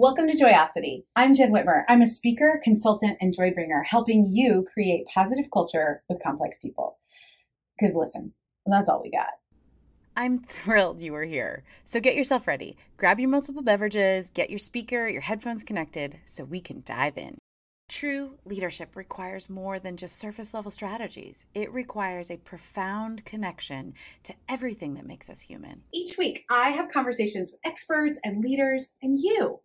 Welcome 0.00 0.28
to 0.28 0.36
Joyosity. 0.36 1.06
I'm 1.16 1.34
Jen 1.34 1.50
Whitmer. 1.50 1.82
I'm 1.88 2.02
a 2.02 2.06
speaker, 2.06 2.60
consultant, 2.62 3.18
and 3.20 3.34
joy 3.34 3.50
bringer, 3.50 3.82
helping 3.82 4.26
you 4.30 4.64
create 4.72 5.08
positive 5.12 5.50
culture 5.52 6.04
with 6.08 6.22
complex 6.22 6.56
people. 6.56 6.98
Because 7.76 7.96
listen, 7.96 8.32
that's 8.64 8.88
all 8.88 9.02
we 9.02 9.10
got. 9.10 9.26
I'm 10.16 10.38
thrilled 10.38 11.00
you 11.00 11.16
are 11.16 11.24
here. 11.24 11.64
So 11.84 11.98
get 11.98 12.14
yourself 12.14 12.46
ready. 12.46 12.76
Grab 12.96 13.18
your 13.18 13.28
multiple 13.28 13.60
beverages, 13.60 14.30
get 14.30 14.50
your 14.50 14.60
speaker, 14.60 15.08
your 15.08 15.20
headphones 15.20 15.64
connected 15.64 16.20
so 16.26 16.44
we 16.44 16.60
can 16.60 16.82
dive 16.84 17.18
in. 17.18 17.36
True 17.88 18.38
leadership 18.44 18.94
requires 18.94 19.50
more 19.50 19.80
than 19.80 19.96
just 19.96 20.16
surface 20.16 20.54
level 20.54 20.70
strategies. 20.70 21.42
It 21.54 21.72
requires 21.72 22.30
a 22.30 22.36
profound 22.36 23.24
connection 23.24 23.94
to 24.22 24.34
everything 24.48 24.94
that 24.94 25.06
makes 25.06 25.28
us 25.28 25.40
human. 25.40 25.82
Each 25.92 26.16
week, 26.16 26.44
I 26.48 26.68
have 26.68 26.92
conversations 26.92 27.50
with 27.50 27.60
experts 27.64 28.20
and 28.22 28.44
leaders 28.44 28.94
and 29.02 29.18
you 29.18 29.58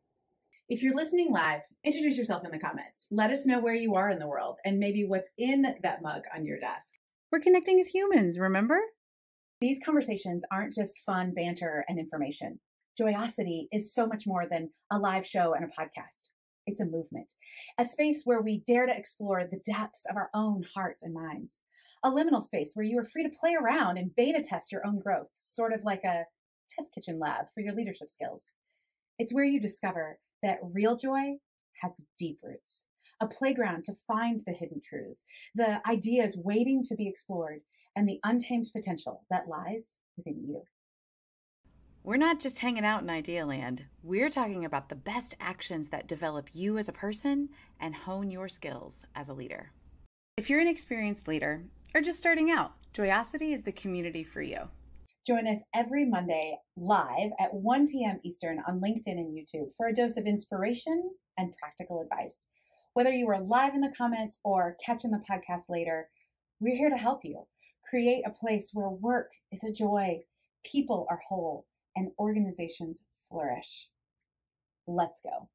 if 0.69 0.81
you're 0.81 0.95
listening 0.95 1.31
live, 1.31 1.61
introduce 1.83 2.17
yourself 2.17 2.45
in 2.45 2.51
the 2.51 2.57
comments. 2.57 3.05
Let 3.11 3.31
us 3.31 3.45
know 3.45 3.59
where 3.59 3.75
you 3.75 3.95
are 3.95 4.09
in 4.09 4.17
the 4.17 4.27
world 4.27 4.59
and 4.63 4.79
maybe 4.79 5.05
what's 5.05 5.29
in 5.37 5.63
that 5.83 6.01
mug 6.01 6.23
on 6.33 6.45
your 6.45 6.59
desk. 6.59 6.93
We're 7.31 7.39
connecting 7.39 7.79
as 7.79 7.87
humans, 7.87 8.39
remember? 8.39 8.79
These 9.59 9.81
conversations 9.85 10.43
aren't 10.51 10.73
just 10.73 10.99
fun 11.05 11.33
banter 11.33 11.83
and 11.89 11.99
information. 11.99 12.59
Joyosity 12.99 13.67
is 13.73 13.93
so 13.93 14.07
much 14.07 14.23
more 14.25 14.45
than 14.49 14.69
a 14.89 14.97
live 14.97 15.27
show 15.27 15.53
and 15.53 15.65
a 15.65 15.67
podcast. 15.67 16.29
It's 16.65 16.79
a 16.79 16.85
movement, 16.85 17.33
a 17.77 17.83
space 17.83 18.21
where 18.23 18.41
we 18.41 18.63
dare 18.65 18.85
to 18.85 18.97
explore 18.97 19.43
the 19.43 19.61
depths 19.65 20.05
of 20.09 20.15
our 20.15 20.29
own 20.33 20.63
hearts 20.73 21.03
and 21.03 21.13
minds, 21.13 21.61
a 22.03 22.09
liminal 22.09 22.41
space 22.41 22.71
where 22.73 22.85
you 22.85 22.97
are 22.99 23.03
free 23.03 23.23
to 23.23 23.37
play 23.37 23.53
around 23.53 23.97
and 23.97 24.15
beta 24.15 24.41
test 24.41 24.71
your 24.71 24.85
own 24.87 24.99
growth, 24.99 25.27
sort 25.35 25.73
of 25.73 25.83
like 25.83 26.05
a 26.05 26.23
test 26.69 26.93
kitchen 26.95 27.17
lab 27.17 27.47
for 27.53 27.61
your 27.61 27.73
leadership 27.73 28.09
skills. 28.09 28.53
It's 29.19 29.33
where 29.33 29.43
you 29.43 29.59
discover 29.59 30.19
that 30.43 30.59
real 30.61 30.95
joy 30.95 31.37
has 31.81 32.05
deep 32.17 32.39
roots, 32.43 32.85
a 33.19 33.27
playground 33.27 33.85
to 33.85 33.95
find 34.07 34.41
the 34.45 34.53
hidden 34.53 34.79
truths, 34.81 35.25
the 35.55 35.81
ideas 35.87 36.37
waiting 36.37 36.83
to 36.83 36.95
be 36.95 37.07
explored, 37.07 37.61
and 37.95 38.07
the 38.07 38.19
untamed 38.23 38.67
potential 38.75 39.23
that 39.29 39.47
lies 39.47 40.01
within 40.17 40.43
you. 40.47 40.63
We're 42.03 42.17
not 42.17 42.41
just 42.41 42.59
hanging 42.59 42.83
out 42.83 43.01
in 43.01 43.09
idea 43.09 43.45
land. 43.45 43.85
We're 44.03 44.29
talking 44.29 44.65
about 44.65 44.89
the 44.89 44.95
best 44.95 45.35
actions 45.39 45.87
that 45.89 46.07
develop 46.07 46.49
you 46.53 46.77
as 46.77 46.89
a 46.89 46.93
person 46.93 47.49
and 47.79 47.95
hone 47.95 48.29
your 48.29 48.49
skills 48.49 49.03
as 49.15 49.29
a 49.29 49.33
leader. 49.33 49.71
If 50.35 50.49
you're 50.49 50.59
an 50.59 50.67
experienced 50.67 51.27
leader 51.27 51.63
or 51.95 52.01
just 52.01 52.19
starting 52.19 52.51
out, 52.51 52.73
Joyosity 52.93 53.53
is 53.53 53.63
the 53.63 53.71
community 53.71 54.23
for 54.23 54.41
you. 54.41 54.67
Join 55.25 55.47
us 55.47 55.61
every 55.73 56.03
Monday 56.03 56.57
live 56.75 57.31
at 57.39 57.53
1 57.53 57.87
p.m. 57.87 58.19
Eastern 58.25 58.61
on 58.67 58.81
LinkedIn 58.81 59.13
and 59.13 59.33
YouTube 59.33 59.69
for 59.77 59.87
a 59.87 59.93
dose 59.93 60.17
of 60.17 60.25
inspiration 60.25 61.11
and 61.37 61.55
practical 61.55 62.01
advice. 62.01 62.47
Whether 62.93 63.13
you 63.13 63.29
are 63.29 63.39
live 63.39 63.73
in 63.73 63.79
the 63.79 63.93
comments 63.97 64.39
or 64.43 64.75
catching 64.85 65.11
the 65.11 65.23
podcast 65.29 65.69
later, 65.69 66.09
we're 66.59 66.75
here 66.75 66.89
to 66.89 66.97
help 66.97 67.21
you 67.23 67.47
create 67.89 68.23
a 68.25 68.31
place 68.31 68.71
where 68.73 68.89
work 68.89 69.31
is 69.49 69.63
a 69.63 69.71
joy, 69.71 70.19
people 70.65 71.07
are 71.09 71.21
whole, 71.29 71.67
and 71.95 72.11
organizations 72.19 73.05
flourish. 73.29 73.87
Let's 74.85 75.21
go. 75.21 75.47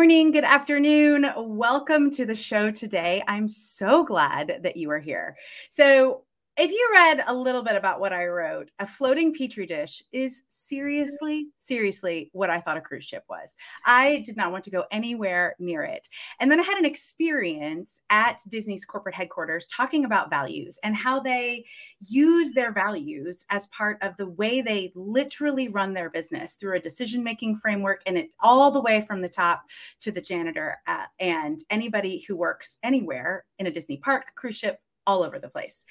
Morning, 0.00 0.30
good 0.30 0.44
afternoon. 0.44 1.26
Welcome 1.36 2.10
to 2.12 2.24
the 2.24 2.34
show 2.34 2.70
today. 2.70 3.22
I'm 3.28 3.50
so 3.50 4.02
glad 4.02 4.60
that 4.62 4.78
you 4.78 4.90
are 4.92 4.98
here. 4.98 5.36
So, 5.68 6.22
if 6.62 6.70
you 6.70 6.90
read 6.92 7.24
a 7.26 7.34
little 7.34 7.62
bit 7.62 7.74
about 7.74 8.00
what 8.00 8.12
I 8.12 8.26
wrote, 8.26 8.70
a 8.80 8.86
floating 8.86 9.32
petri 9.32 9.64
dish 9.64 10.02
is 10.12 10.42
seriously, 10.48 11.46
seriously 11.56 12.28
what 12.34 12.50
I 12.50 12.60
thought 12.60 12.76
a 12.76 12.82
cruise 12.82 13.04
ship 13.04 13.24
was. 13.30 13.56
I 13.86 14.22
did 14.26 14.36
not 14.36 14.52
want 14.52 14.64
to 14.64 14.70
go 14.70 14.84
anywhere 14.90 15.56
near 15.58 15.84
it. 15.84 16.06
And 16.38 16.50
then 16.50 16.60
I 16.60 16.62
had 16.62 16.76
an 16.76 16.84
experience 16.84 18.02
at 18.10 18.42
Disney's 18.50 18.84
corporate 18.84 19.14
headquarters 19.14 19.68
talking 19.68 20.04
about 20.04 20.28
values 20.28 20.78
and 20.84 20.94
how 20.94 21.18
they 21.18 21.64
use 22.06 22.52
their 22.52 22.72
values 22.72 23.42
as 23.48 23.68
part 23.68 23.96
of 24.02 24.14
the 24.18 24.28
way 24.28 24.60
they 24.60 24.92
literally 24.94 25.68
run 25.68 25.94
their 25.94 26.10
business 26.10 26.56
through 26.56 26.76
a 26.76 26.80
decision 26.80 27.24
making 27.24 27.56
framework 27.56 28.02
and 28.04 28.18
it 28.18 28.28
all 28.42 28.70
the 28.70 28.82
way 28.82 29.02
from 29.06 29.22
the 29.22 29.28
top 29.30 29.62
to 30.02 30.12
the 30.12 30.20
janitor 30.20 30.76
uh, 30.86 31.06
and 31.20 31.60
anybody 31.70 32.22
who 32.28 32.36
works 32.36 32.76
anywhere 32.82 33.46
in 33.58 33.66
a 33.66 33.70
Disney 33.70 33.96
park, 33.96 34.34
cruise 34.34 34.58
ship, 34.58 34.78
all 35.06 35.22
over 35.22 35.38
the 35.38 35.48
place. 35.48 35.84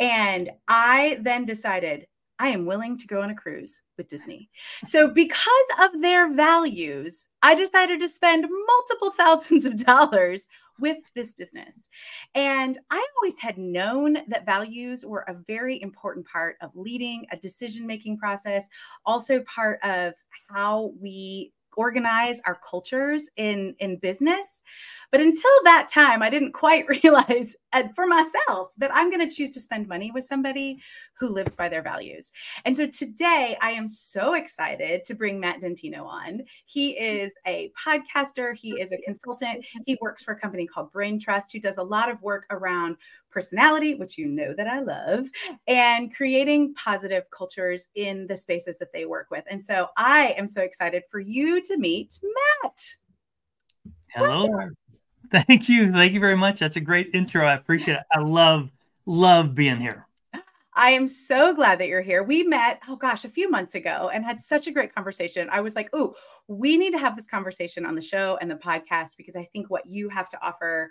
And 0.00 0.50
I 0.68 1.18
then 1.20 1.44
decided 1.44 2.06
I 2.38 2.48
am 2.48 2.66
willing 2.66 2.98
to 2.98 3.06
go 3.06 3.22
on 3.22 3.30
a 3.30 3.34
cruise 3.34 3.82
with 3.96 4.08
Disney. 4.08 4.50
So, 4.84 5.08
because 5.08 5.48
of 5.80 6.02
their 6.02 6.34
values, 6.34 7.28
I 7.42 7.54
decided 7.54 8.00
to 8.00 8.08
spend 8.08 8.46
multiple 8.66 9.10
thousands 9.16 9.64
of 9.64 9.84
dollars 9.84 10.48
with 10.80 10.98
this 11.14 11.32
business. 11.34 11.88
And 12.34 12.78
I 12.90 13.06
always 13.16 13.38
had 13.38 13.58
known 13.58 14.18
that 14.28 14.46
values 14.46 15.04
were 15.06 15.24
a 15.28 15.36
very 15.46 15.80
important 15.80 16.26
part 16.26 16.56
of 16.60 16.70
leading 16.74 17.26
a 17.30 17.36
decision 17.36 17.86
making 17.86 18.18
process, 18.18 18.68
also 19.06 19.40
part 19.42 19.78
of 19.84 20.14
how 20.48 20.92
we 21.00 21.52
organize 21.76 22.40
our 22.46 22.58
cultures 22.68 23.28
in 23.36 23.74
in 23.78 23.96
business. 23.98 24.62
But 25.10 25.20
until 25.20 25.50
that 25.64 25.88
time 25.92 26.22
i 26.22 26.30
didn't 26.30 26.52
quite 26.52 26.88
realize 27.04 27.54
uh, 27.72 27.84
for 27.94 28.06
myself 28.06 28.70
that 28.78 28.90
i'm 28.92 29.10
going 29.10 29.28
to 29.28 29.34
choose 29.34 29.50
to 29.50 29.60
spend 29.60 29.86
money 29.86 30.10
with 30.12 30.24
somebody 30.24 30.80
who 31.18 31.28
lives 31.28 31.54
by 31.54 31.68
their 31.68 31.82
values. 31.82 32.32
And 32.64 32.76
so 32.76 32.86
today 32.86 33.56
i 33.60 33.70
am 33.70 33.88
so 33.88 34.34
excited 34.34 35.04
to 35.04 35.14
bring 35.14 35.38
matt 35.38 35.60
dentino 35.60 36.04
on. 36.04 36.42
He 36.64 36.98
is 36.98 37.32
a 37.46 37.70
podcaster. 37.86 38.54
He 38.54 38.80
is 38.80 38.92
a 38.92 38.98
consultant. 38.98 39.64
He 39.86 39.98
works 40.00 40.24
for 40.24 40.34
a 40.34 40.40
company 40.40 40.66
called 40.66 40.92
brain 40.92 41.18
trust 41.18 41.52
who 41.52 41.60
does 41.60 41.78
a 41.78 41.82
lot 41.82 42.10
of 42.10 42.20
work 42.22 42.46
around 42.50 42.96
personality, 43.34 43.96
which 43.96 44.16
you 44.16 44.28
know 44.28 44.54
that 44.54 44.68
I 44.68 44.80
love, 44.80 45.28
and 45.66 46.14
creating 46.14 46.72
positive 46.74 47.24
cultures 47.36 47.88
in 47.96 48.26
the 48.28 48.36
spaces 48.36 48.78
that 48.78 48.92
they 48.92 49.04
work 49.04 49.26
with. 49.30 49.44
And 49.50 49.60
so 49.60 49.88
I 49.96 50.34
am 50.38 50.46
so 50.46 50.62
excited 50.62 51.02
for 51.10 51.18
you 51.18 51.60
to 51.62 51.76
meet 51.76 52.18
Matt. 52.62 52.80
Hello. 54.08 54.70
Thank 55.32 55.68
you. 55.68 55.92
Thank 55.92 56.12
you 56.12 56.20
very 56.20 56.36
much. 56.36 56.60
That's 56.60 56.76
a 56.76 56.80
great 56.80 57.10
intro. 57.12 57.44
I 57.44 57.54
appreciate 57.54 57.96
it. 57.96 58.04
I 58.12 58.20
love, 58.20 58.70
love 59.04 59.54
being 59.54 59.80
here. 59.80 60.06
I 60.76 60.90
am 60.90 61.06
so 61.06 61.54
glad 61.54 61.78
that 61.78 61.86
you're 61.86 62.02
here. 62.02 62.24
We 62.24 62.42
met, 62.42 62.80
oh 62.88 62.96
gosh, 62.96 63.24
a 63.24 63.28
few 63.28 63.48
months 63.48 63.76
ago 63.76 64.10
and 64.12 64.24
had 64.24 64.40
such 64.40 64.66
a 64.66 64.72
great 64.72 64.92
conversation. 64.92 65.48
I 65.50 65.60
was 65.60 65.76
like, 65.76 65.88
oh, 65.92 66.14
we 66.48 66.76
need 66.76 66.90
to 66.92 66.98
have 66.98 67.14
this 67.14 67.28
conversation 67.28 67.86
on 67.86 67.94
the 67.94 68.02
show 68.02 68.38
and 68.40 68.50
the 68.50 68.56
podcast 68.56 69.16
because 69.16 69.36
I 69.36 69.48
think 69.52 69.70
what 69.70 69.86
you 69.86 70.08
have 70.08 70.28
to 70.30 70.44
offer 70.44 70.90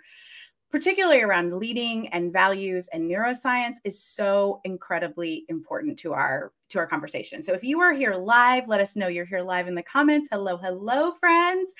particularly 0.74 1.22
around 1.22 1.56
leading 1.56 2.08
and 2.08 2.32
values 2.32 2.88
and 2.92 3.08
neuroscience 3.08 3.76
is 3.84 4.02
so 4.02 4.60
incredibly 4.64 5.44
important 5.48 5.96
to 5.96 6.12
our 6.12 6.52
to 6.68 6.80
our 6.80 6.86
conversation. 6.88 7.40
So 7.40 7.52
if 7.52 7.62
you 7.62 7.80
are 7.80 7.92
here 7.92 8.16
live, 8.16 8.66
let 8.66 8.80
us 8.80 8.96
know 8.96 9.06
you're 9.06 9.24
here 9.24 9.42
live 9.42 9.68
in 9.68 9.76
the 9.76 9.84
comments. 9.84 10.26
Hello, 10.32 10.56
hello 10.56 11.12
friends. 11.12 11.72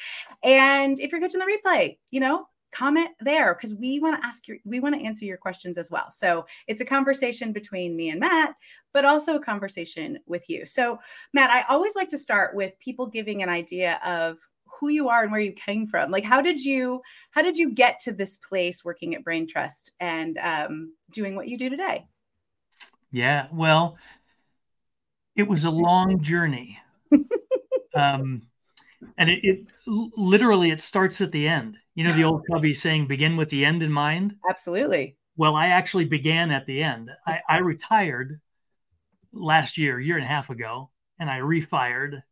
And 0.45 1.01
if 1.01 1.11
you're 1.11 1.21
catching 1.21 1.41
the 1.41 1.59
replay, 1.67 1.99
you 2.13 2.21
know, 2.21 2.47
comment 2.71 3.09
there 3.19 3.55
because 3.55 3.75
we 3.75 3.99
want 3.99 4.23
to 4.23 4.25
ask 4.25 4.47
your 4.47 4.59
we 4.65 4.79
want 4.79 4.95
to 4.95 5.05
answer 5.05 5.25
your 5.25 5.39
questions 5.39 5.77
as 5.77 5.91
well. 5.91 6.13
So 6.13 6.47
it's 6.69 6.81
a 6.81 6.85
conversation 6.85 7.53
between 7.53 7.97
me 7.97 8.11
and 8.11 8.21
Matt, 8.21 8.55
but 8.93 9.05
also 9.05 9.35
a 9.35 9.43
conversation 9.43 10.21
with 10.27 10.49
you. 10.49 10.67
So 10.67 11.01
Matt, 11.33 11.51
I 11.51 11.65
always 11.69 11.97
like 11.97 12.11
to 12.11 12.19
start 12.19 12.55
with 12.55 12.79
people 12.79 13.09
giving 13.09 13.43
an 13.43 13.49
idea 13.49 13.99
of 14.05 14.39
who 14.85 14.91
you 14.91 15.09
are 15.09 15.23
and 15.23 15.33
where 15.33 15.41
you 15.41 15.53
came 15.53 15.87
from. 15.87 16.11
Like, 16.11 16.25
how 16.25 16.43
did 16.43 16.63
you 16.63 17.01
how 17.31 17.43
did 17.43 17.57
you 17.57 17.73
get 17.73 17.99
to 18.01 18.13
this 18.13 18.37
place 18.37 18.85
working 18.85 19.15
at 19.15 19.25
Brain 19.25 19.49
Trust 19.49 19.93
and 19.99 20.37
um, 20.39 20.93
doing 21.11 21.37
what 21.37 21.49
you 21.49 21.57
do 21.57 21.71
today? 21.71 22.07
Yeah, 23.11 23.47
well, 23.53 23.97
it 25.37 25.49
was 25.49 25.65
a 25.65 25.71
long 25.71 26.21
journey, 26.21 26.79
um, 27.95 28.43
and 29.17 29.31
it, 29.31 29.41
it 29.43 29.67
literally 29.87 30.71
it 30.71 30.81
starts 30.81 31.21
at 31.21 31.33
the 31.33 31.49
end. 31.49 31.79
You 31.95 32.05
know 32.05 32.13
the 32.13 32.25
old 32.25 32.43
Covey 32.51 32.75
saying, 32.75 33.07
"Begin 33.07 33.37
with 33.37 33.49
the 33.49 33.65
end 33.65 33.83
in 33.83 33.93
mind." 33.93 34.37
Absolutely. 34.49 35.17
Well, 35.37 35.57
I 35.57 35.69
actually 35.69 36.05
began 36.05 36.51
at 36.51 36.67
the 36.67 36.83
end. 36.83 37.11
I, 37.27 37.41
I 37.49 37.59
retired 37.59 38.41
last 39.33 39.79
year, 39.79 39.99
year 39.99 40.17
and 40.17 40.25
a 40.25 40.29
half 40.29 40.51
ago, 40.51 40.91
and 41.19 41.31
I 41.31 41.39
refired 41.39 42.23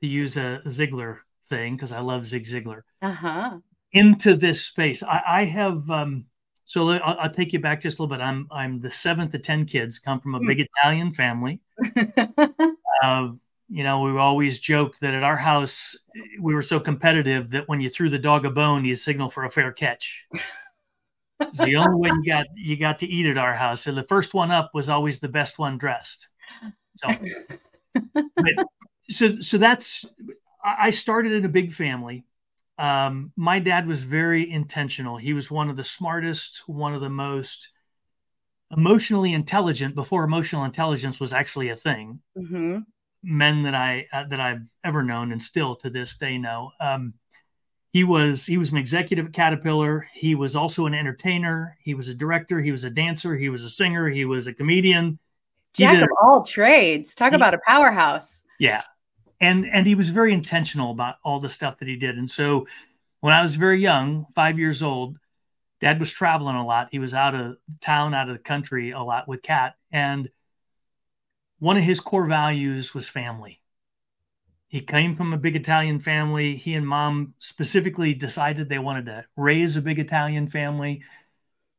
to 0.00 0.06
use 0.06 0.36
a 0.36 0.60
Ziglar 0.66 1.18
thing 1.48 1.76
because 1.76 1.92
I 1.92 2.00
love 2.00 2.26
Zig 2.26 2.44
Ziglar 2.44 2.82
uh-huh. 3.02 3.58
into 3.92 4.34
this 4.34 4.64
space. 4.64 5.02
I, 5.02 5.22
I 5.26 5.44
have 5.44 5.88
um, 5.90 6.26
so 6.68 6.90
I'll, 6.90 7.16
I'll, 7.18 7.30
take 7.30 7.54
you 7.54 7.60
back 7.60 7.80
just 7.80 7.98
a 7.98 8.02
little 8.02 8.14
bit. 8.14 8.22
I'm 8.22 8.46
I'm 8.50 8.80
the 8.80 8.90
seventh 8.90 9.34
of 9.34 9.42
ten 9.42 9.64
kids, 9.64 9.98
come 9.98 10.20
from 10.20 10.34
a 10.34 10.38
hmm. 10.38 10.46
big 10.46 10.60
Italian 10.60 11.12
family. 11.12 11.60
uh, 13.02 13.30
you 13.70 13.84
know, 13.84 14.02
we 14.02 14.18
always 14.18 14.60
joked 14.60 15.00
that 15.00 15.14
at 15.14 15.22
our 15.22 15.36
house 15.36 15.96
we 16.40 16.54
were 16.54 16.62
so 16.62 16.80
competitive 16.80 17.50
that 17.50 17.68
when 17.68 17.80
you 17.80 17.88
threw 17.88 18.08
the 18.08 18.18
dog 18.18 18.44
a 18.44 18.50
bone, 18.50 18.84
you 18.84 18.94
signal 18.94 19.30
for 19.30 19.44
a 19.44 19.50
fair 19.50 19.72
catch. 19.72 20.26
it's 21.40 21.64
the 21.64 21.76
only 21.76 21.94
way 21.94 22.10
you 22.10 22.24
got 22.26 22.46
you 22.54 22.76
got 22.76 22.98
to 22.98 23.06
eat 23.06 23.26
at 23.26 23.38
our 23.38 23.54
house. 23.54 23.86
And 23.86 23.96
the 23.96 24.04
first 24.04 24.34
one 24.34 24.50
up 24.50 24.70
was 24.74 24.88
always 24.88 25.20
the 25.20 25.28
best 25.28 25.58
one 25.58 25.78
dressed. 25.78 26.28
So, 26.96 27.08
but, 28.14 28.66
so 29.02 29.40
so 29.40 29.58
that's 29.58 30.04
I 30.62 30.90
started 30.90 31.32
in 31.32 31.44
a 31.44 31.48
big 31.48 31.72
family. 31.72 32.24
Um, 32.78 33.32
my 33.36 33.58
dad 33.58 33.86
was 33.86 34.04
very 34.04 34.48
intentional. 34.50 35.16
He 35.16 35.32
was 35.32 35.50
one 35.50 35.68
of 35.68 35.76
the 35.76 35.84
smartest, 35.84 36.62
one 36.66 36.94
of 36.94 37.00
the 37.00 37.10
most 37.10 37.70
emotionally 38.70 39.32
intelligent 39.32 39.94
before 39.94 40.24
emotional 40.24 40.64
intelligence 40.64 41.18
was 41.18 41.32
actually 41.32 41.70
a 41.70 41.76
thing. 41.76 42.20
Mm-hmm. 42.36 42.78
Men 43.22 43.62
that 43.64 43.74
I 43.74 44.06
uh, 44.12 44.24
that 44.28 44.38
I've 44.38 44.70
ever 44.84 45.02
known 45.02 45.32
and 45.32 45.42
still 45.42 45.74
to 45.76 45.90
this 45.90 46.16
day 46.16 46.38
know. 46.38 46.70
Um, 46.80 47.14
he 47.90 48.04
was 48.04 48.46
he 48.46 48.58
was 48.58 48.70
an 48.70 48.78
executive 48.78 49.26
at 49.26 49.32
Caterpillar. 49.32 50.06
He 50.12 50.36
was 50.36 50.54
also 50.54 50.86
an 50.86 50.94
entertainer. 50.94 51.76
He 51.80 51.94
was 51.94 52.08
a 52.08 52.14
director. 52.14 52.60
He 52.60 52.70
was 52.70 52.84
a 52.84 52.90
dancer. 52.90 53.36
He 53.36 53.48
was 53.48 53.64
a 53.64 53.70
singer. 53.70 54.08
He 54.08 54.24
was 54.24 54.46
a 54.46 54.54
comedian. 54.54 55.18
Jack 55.74 56.02
of 56.02 56.08
all 56.22 56.42
trades. 56.42 57.14
Talk 57.14 57.32
he, 57.32 57.36
about 57.36 57.54
a 57.54 57.60
powerhouse. 57.66 58.42
Yeah, 58.60 58.82
and 59.40 59.66
and 59.66 59.86
he 59.86 59.94
was 59.94 60.10
very 60.10 60.32
intentional 60.32 60.90
about 60.90 61.16
all 61.24 61.40
the 61.40 61.48
stuff 61.48 61.78
that 61.78 61.88
he 61.88 61.96
did. 61.96 62.16
And 62.16 62.28
so, 62.28 62.66
when 63.20 63.34
I 63.34 63.40
was 63.40 63.54
very 63.54 63.80
young, 63.80 64.26
five 64.34 64.58
years 64.58 64.82
old, 64.82 65.18
Dad 65.80 66.00
was 66.00 66.12
traveling 66.12 66.56
a 66.56 66.66
lot. 66.66 66.88
He 66.90 66.98
was 66.98 67.14
out 67.14 67.34
of 67.34 67.56
town, 67.80 68.14
out 68.14 68.28
of 68.28 68.36
the 68.36 68.42
country 68.42 68.90
a 68.90 69.00
lot 69.00 69.28
with 69.28 69.42
Cat. 69.42 69.76
and 69.92 70.28
one 71.58 71.76
of 71.76 71.82
his 71.82 72.00
core 72.00 72.26
values 72.26 72.94
was 72.94 73.08
family. 73.08 73.60
He 74.68 74.80
came 74.80 75.16
from 75.16 75.32
a 75.32 75.38
big 75.38 75.56
Italian 75.56 75.98
family. 75.98 76.56
He 76.56 76.74
and 76.74 76.86
mom 76.86 77.34
specifically 77.38 78.14
decided 78.14 78.68
they 78.68 78.78
wanted 78.78 79.06
to 79.06 79.24
raise 79.36 79.76
a 79.76 79.82
big 79.82 79.98
Italian 79.98 80.46
family. 80.46 81.02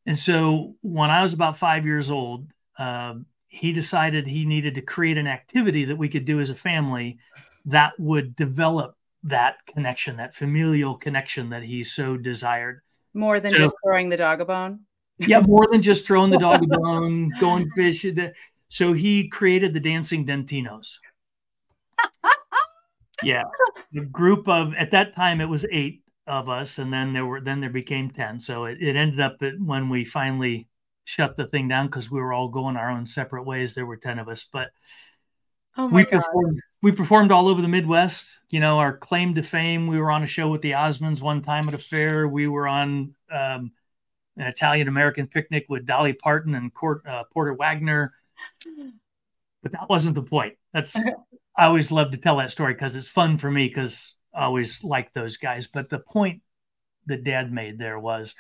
And 0.06 0.18
so 0.18 0.76
when 0.82 1.12
I 1.12 1.22
was 1.22 1.34
about 1.34 1.58
five 1.58 1.86
years 1.86 2.10
old, 2.10 2.52
uh, 2.78 3.16
he 3.48 3.74
decided 3.74 4.28
he 4.28 4.46
needed 4.46 4.76
to 4.76 4.82
create 4.82 5.18
an 5.18 5.28
activity 5.28 5.86
that 5.86 5.98
we 5.98 6.10
could 6.10 6.26
do 6.26 6.40
as 6.40 6.50
a 6.50 6.56
family 6.56 7.20
that 7.70 7.94
would 8.00 8.36
develop 8.36 8.96
that 9.24 9.66
connection, 9.66 10.18
that 10.18 10.34
familial 10.34 10.96
connection 10.96 11.50
that 11.50 11.64
he 11.64 11.84
so 11.84 12.18
desired. 12.18 12.82
More 13.14 13.40
than 13.40 13.52
so, 13.52 13.58
just 13.58 13.76
throwing 13.84 14.10
the 14.10 14.18
dog 14.18 14.42
a 14.42 14.46
bone? 14.46 14.82
yeah, 15.18 15.40
more 15.48 15.68
than 15.72 15.82
just 15.82 16.06
throwing 16.06 16.32
the 16.32 16.38
dog 16.38 16.64
a 16.64 16.68
bone, 16.68 17.32
going 17.40 17.70
fish. 17.72 18.06
So 18.70 18.94
he 18.94 19.28
created 19.28 19.74
the 19.74 19.80
Dancing 19.80 20.26
Dentinos. 20.26 20.98
yeah, 23.24 23.44
a 23.98 24.02
group 24.02 24.48
of 24.48 24.74
at 24.76 24.92
that 24.92 25.14
time 25.14 25.42
it 25.42 25.50
was 25.50 25.66
eight 25.72 26.04
of 26.28 26.48
us, 26.48 26.78
and 26.78 26.94
then 26.94 27.14
there 27.14 27.26
were 27.26 27.42
then 27.42 27.60
there 27.60 27.70
became 27.70 28.10
ten. 28.12 28.40
So 28.40 28.66
it, 28.66 28.78
it 28.82 28.96
ended 28.96 29.20
up 29.20 29.40
that 29.40 29.60
when 29.60 29.90
we 29.90 30.06
finally 30.06 30.70
shut 31.10 31.36
the 31.36 31.48
thing 31.48 31.68
down 31.68 31.88
because 31.88 32.12
we 32.12 32.22
were 32.22 32.32
all 32.32 32.50
going 32.50 32.78
our 32.78 32.92
own 32.92 33.04
separate 33.04 33.44
ways. 33.44 33.74
There 33.74 33.88
were 33.88 33.98
10 33.98 34.20
of 34.20 34.30
us, 34.30 34.46
but 34.54 34.70
oh 35.76 35.88
we 35.88 36.04
God. 36.04 36.22
performed 36.22 36.62
we 36.82 36.92
performed 36.92 37.32
all 37.32 37.48
over 37.48 37.62
the 37.62 37.68
Midwest. 37.68 38.40
You 38.50 38.60
know, 38.60 38.80
our 38.80 38.96
claim 38.96 39.36
to 39.36 39.44
fame, 39.44 39.88
we 39.88 40.00
were 40.00 40.12
on 40.12 40.24
a 40.24 40.28
show 40.28 40.48
with 40.50 40.62
the 40.62 40.72
Osmonds 40.72 41.22
one 41.22 41.42
time 41.42 41.68
at 41.68 41.74
a 41.74 41.78
fair. 41.78 42.28
We 42.28 42.48
were 42.48 42.68
on 42.68 43.16
um, 43.32 43.72
an 44.38 44.48
Italian 44.48 44.88
American 44.88 45.28
picnic 45.28 45.66
with 45.70 45.86
Dolly 45.86 46.14
Parton 46.14 46.56
and 46.56 46.74
Court, 46.74 47.06
uh, 47.06 47.24
Porter 47.34 47.54
Wagoner. 47.54 48.14
But 49.62 49.74
that 49.74 49.90
wasn't 49.90 50.16
the 50.16 50.24
point. 50.24 50.56
That's 50.74 50.96
I 51.58 51.66
always 51.66 51.92
love 51.92 52.12
to 52.12 52.18
tell 52.18 52.38
that 52.38 52.52
story 52.52 52.74
because 52.74 52.96
it's 52.96 53.10
fun 53.10 53.38
for 53.38 53.52
me 53.52 53.68
because 53.68 54.16
I 54.34 54.46
always 54.46 54.84
like 54.84 55.14
those 55.14 55.36
guys. 55.36 55.68
But 55.68 55.90
the 55.90 56.00
point 56.00 56.42
that 57.08 57.26
Dad 57.26 57.52
made 57.52 57.78
there 57.78 58.00
was 58.00 58.36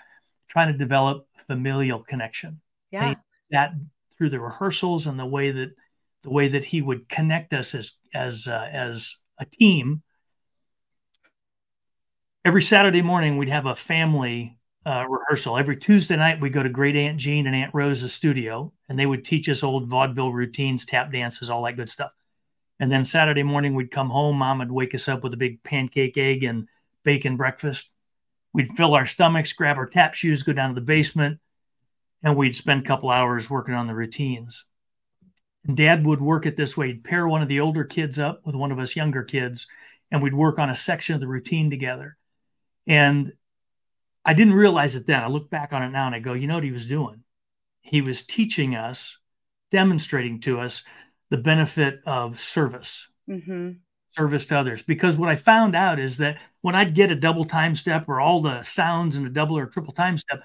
trying 0.47 0.71
to 0.71 0.77
develop 0.77 1.27
familial 1.47 1.99
connection. 1.99 2.61
Yeah. 2.91 3.15
that 3.51 3.73
through 4.17 4.29
the 4.29 4.39
rehearsals 4.39 5.07
and 5.07 5.19
the 5.19 5.25
way 5.25 5.51
that 5.51 5.71
the 6.23 6.29
way 6.29 6.47
that 6.49 6.65
he 6.65 6.81
would 6.81 7.09
connect 7.09 7.53
us 7.53 7.73
as 7.75 7.93
as 8.13 8.47
uh, 8.47 8.67
as 8.71 9.17
a 9.39 9.45
team. 9.45 10.01
Every 12.45 12.61
Saturday 12.61 13.01
morning 13.01 13.37
we'd 13.37 13.49
have 13.49 13.65
a 13.65 13.75
family 13.75 14.57
uh, 14.85 15.05
rehearsal. 15.07 15.57
Every 15.57 15.77
Tuesday 15.77 16.15
night 16.15 16.41
we'd 16.41 16.53
go 16.53 16.63
to 16.63 16.69
Great 16.69 16.95
Aunt 16.95 17.17
Jean 17.17 17.47
and 17.47 17.55
Aunt 17.55 17.73
Rose's 17.73 18.13
studio, 18.13 18.73
and 18.87 18.97
they 18.97 19.05
would 19.05 19.25
teach 19.25 19.49
us 19.49 19.63
old 19.63 19.87
vaudeville 19.87 20.33
routines, 20.33 20.85
tap 20.85 21.11
dances, 21.11 21.49
all 21.49 21.63
that 21.63 21.75
good 21.75 21.89
stuff. 21.89 22.11
And 22.79 22.91
then 22.91 23.03
Saturday 23.03 23.43
morning 23.43 23.75
we'd 23.75 23.91
come 23.91 24.09
home. 24.09 24.37
Mom 24.37 24.59
would 24.59 24.71
wake 24.71 24.95
us 24.95 25.07
up 25.07 25.23
with 25.23 25.33
a 25.33 25.37
big 25.37 25.61
pancake, 25.63 26.17
egg, 26.17 26.43
and 26.43 26.67
bacon 27.03 27.35
breakfast. 27.35 27.91
We'd 28.53 28.69
fill 28.69 28.95
our 28.95 29.05
stomachs, 29.05 29.53
grab 29.53 29.77
our 29.77 29.85
tap 29.85 30.13
shoes, 30.13 30.43
go 30.43 30.53
down 30.53 30.69
to 30.69 30.75
the 30.75 30.85
basement, 30.85 31.39
and 32.23 32.35
we'd 32.35 32.55
spend 32.55 32.81
a 32.81 32.87
couple 32.87 33.09
hours 33.09 33.49
working 33.49 33.75
on 33.75 33.87
the 33.87 33.93
routines. 33.93 34.65
And 35.65 35.75
dad 35.75 36.05
would 36.05 36.21
work 36.21 36.45
it 36.45 36.55
this 36.55 36.77
way. 36.77 36.87
He'd 36.87 37.03
pair 37.03 37.27
one 37.27 37.41
of 37.41 37.47
the 37.47 37.59
older 37.59 37.83
kids 37.83 38.17
up 38.17 38.45
with 38.45 38.55
one 38.55 38.71
of 38.71 38.79
us 38.79 38.95
younger 38.95 39.23
kids, 39.23 39.67
and 40.11 40.21
we'd 40.21 40.33
work 40.33 40.59
on 40.59 40.69
a 40.69 40.75
section 40.75 41.15
of 41.15 41.21
the 41.21 41.27
routine 41.27 41.69
together. 41.69 42.17
And 42.87 43.31
I 44.25 44.33
didn't 44.33 44.53
realize 44.53 44.95
it 44.95 45.05
then. 45.05 45.23
I 45.23 45.27
look 45.27 45.49
back 45.49 45.73
on 45.73 45.83
it 45.83 45.89
now 45.89 46.07
and 46.07 46.15
I 46.15 46.19
go, 46.19 46.33
you 46.33 46.47
know 46.47 46.55
what 46.55 46.63
he 46.63 46.71
was 46.71 46.87
doing? 46.87 47.23
He 47.81 48.01
was 48.01 48.25
teaching 48.25 48.75
us, 48.75 49.17
demonstrating 49.71 50.41
to 50.41 50.59
us 50.59 50.83
the 51.29 51.37
benefit 51.37 52.01
of 52.05 52.39
service. 52.39 53.07
Mm-hmm 53.29 53.71
service 54.09 54.47
to 54.47 54.57
others. 54.57 54.81
Because 54.81 55.17
what 55.17 55.29
I 55.29 55.35
found 55.35 55.75
out 55.75 55.99
is 55.99 56.17
that 56.17 56.41
when 56.61 56.75
I'd 56.75 56.95
get 56.95 57.11
a 57.11 57.15
double 57.15 57.45
time 57.45 57.75
step 57.75 58.09
or 58.09 58.19
all 58.19 58.41
the 58.41 58.61
sounds 58.63 59.15
in 59.15 59.25
a 59.25 59.29
double 59.29 59.57
or 59.57 59.67
triple 59.67 59.93
time 59.93 60.17
step, 60.17 60.43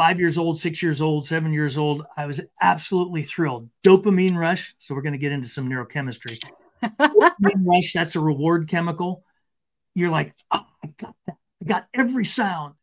five 0.00 0.18
years 0.18 0.38
old, 0.38 0.58
six 0.58 0.82
years 0.82 1.02
old, 1.02 1.26
seven 1.26 1.52
years 1.52 1.76
old, 1.76 2.06
I 2.16 2.24
was 2.24 2.40
absolutely 2.62 3.22
thrilled. 3.22 3.68
Dopamine 3.84 4.34
rush. 4.34 4.74
So 4.78 4.94
we're 4.94 5.02
going 5.02 5.12
to 5.12 5.18
get 5.18 5.30
into 5.30 5.46
some 5.46 5.68
neurochemistry. 5.68 6.38
Dopamine 6.82 7.66
rush, 7.66 7.92
that's 7.92 8.16
a 8.16 8.20
reward 8.20 8.66
chemical. 8.66 9.26
You're 9.94 10.08
like, 10.10 10.34
oh, 10.50 10.64
I 10.82 10.86
got 10.96 11.14
that. 11.26 11.36
I 11.60 11.64
got 11.66 11.86
every 11.92 12.24
sound. 12.24 12.76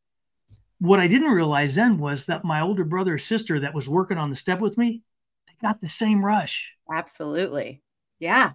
What 0.78 1.00
I 1.00 1.08
didn't 1.08 1.32
realize 1.32 1.74
then 1.74 1.98
was 1.98 2.28
that 2.28 2.46
my 2.46 2.62
older 2.62 2.84
brother 2.84 3.16
or 3.16 3.18
sister 3.18 3.62
that 3.62 3.74
was 3.74 3.90
working 3.90 4.20
on 4.20 4.30
the 4.30 4.36
step 4.36 4.60
with 4.60 4.78
me, 4.78 5.02
they 5.48 5.68
got 5.68 5.82
the 5.82 5.88
same 5.88 6.24
rush. 6.24 6.76
Absolutely. 6.94 7.82
Yeah. 8.20 8.52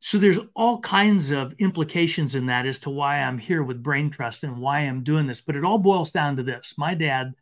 So 0.00 0.18
there's 0.18 0.40
all 0.56 0.80
kinds 0.80 1.30
of 1.30 1.54
implications 1.60 2.34
in 2.34 2.46
that 2.46 2.66
as 2.66 2.80
to 2.80 2.90
why 2.90 3.18
I'm 3.20 3.38
here 3.38 3.62
with 3.62 3.84
Brain 3.84 4.10
Trust 4.10 4.42
and 4.42 4.58
why 4.58 4.80
I'm 4.80 5.04
doing 5.04 5.28
this. 5.28 5.40
But 5.40 5.54
it 5.54 5.62
all 5.64 5.78
boils 5.78 6.10
down 6.10 6.38
to 6.38 6.42
this. 6.42 6.74
My 6.76 6.94
dad 6.94 7.34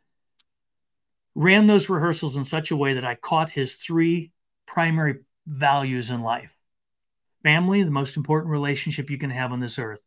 ran 1.38 1.68
those 1.68 1.88
rehearsals 1.88 2.36
in 2.36 2.44
such 2.44 2.72
a 2.72 2.76
way 2.76 2.94
that 2.94 3.04
I 3.04 3.14
caught 3.14 3.48
his 3.48 3.76
three 3.76 4.32
primary 4.66 5.20
values 5.46 6.10
in 6.10 6.20
life 6.20 6.50
family, 7.44 7.84
the 7.84 7.92
most 7.92 8.16
important 8.16 8.50
relationship 8.50 9.08
you 9.08 9.18
can 9.18 9.30
have 9.30 9.52
on 9.52 9.60
this 9.60 9.78
earth, 9.78 10.00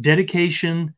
dedication 0.00 0.94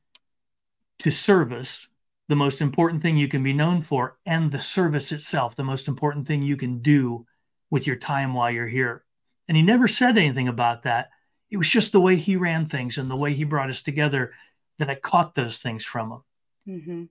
to 0.98 1.10
service, 1.10 1.88
the 2.28 2.36
most 2.36 2.60
important 2.60 3.00
thing 3.00 3.16
you 3.16 3.28
can 3.28 3.42
be 3.42 3.54
known 3.54 3.80
for, 3.80 4.18
and 4.26 4.52
the 4.52 4.60
service 4.60 5.10
itself, 5.10 5.56
the 5.56 5.64
most 5.64 5.88
important 5.88 6.28
thing 6.28 6.42
you 6.42 6.58
can 6.58 6.80
do 6.82 7.24
with 7.70 7.86
your 7.86 7.96
time 7.96 8.34
while 8.34 8.50
you're 8.50 8.68
here. 8.68 9.04
And 9.48 9.56
he 9.56 9.62
never 9.62 9.88
said 9.88 10.18
anything 10.18 10.48
about 10.48 10.82
that. 10.82 11.08
It 11.48 11.56
was 11.56 11.70
just 11.70 11.92
the 11.92 12.00
way 12.00 12.16
he 12.16 12.36
ran 12.36 12.66
things 12.66 12.98
and 12.98 13.10
the 13.10 13.16
way 13.16 13.32
he 13.32 13.44
brought 13.44 13.70
us 13.70 13.80
together 13.80 14.34
that 14.78 14.90
I 14.90 14.96
caught 14.96 15.34
those 15.34 15.56
things 15.56 15.82
from 15.82 16.12
him. 16.12 16.22
Mm-hmm. 16.68 17.04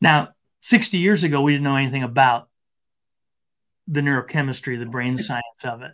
Now, 0.00 0.28
60 0.60 0.98
years 0.98 1.24
ago, 1.24 1.40
we 1.40 1.52
didn't 1.52 1.64
know 1.64 1.76
anything 1.76 2.02
about 2.02 2.48
the 3.86 4.00
neurochemistry, 4.00 4.78
the 4.78 4.86
brain 4.86 5.16
science 5.16 5.64
of 5.64 5.82
it. 5.82 5.92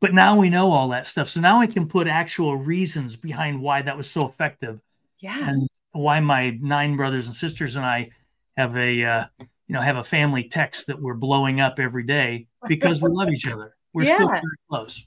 But 0.00 0.14
now 0.14 0.36
we 0.36 0.50
know 0.50 0.70
all 0.70 0.88
that 0.90 1.06
stuff. 1.06 1.28
So 1.28 1.40
now 1.40 1.60
I 1.60 1.66
can 1.66 1.88
put 1.88 2.06
actual 2.06 2.56
reasons 2.56 3.16
behind 3.16 3.60
why 3.60 3.82
that 3.82 3.96
was 3.96 4.08
so 4.08 4.28
effective. 4.28 4.80
Yeah. 5.18 5.48
And 5.48 5.68
why 5.92 6.20
my 6.20 6.50
nine 6.60 6.96
brothers 6.96 7.26
and 7.26 7.34
sisters 7.34 7.76
and 7.76 7.86
I 7.86 8.10
have 8.56 8.76
a, 8.76 9.04
uh, 9.04 9.24
you 9.38 9.46
know, 9.68 9.80
have 9.80 9.96
a 9.96 10.04
family 10.04 10.48
text 10.48 10.88
that 10.88 11.00
we're 11.00 11.14
blowing 11.14 11.60
up 11.60 11.78
every 11.78 12.04
day 12.04 12.48
because 12.68 13.00
we 13.00 13.08
love 13.10 13.30
each 13.30 13.48
other. 13.48 13.74
We're 13.94 14.04
yeah. 14.04 14.16
still 14.16 14.28
very 14.28 14.42
close. 14.68 15.06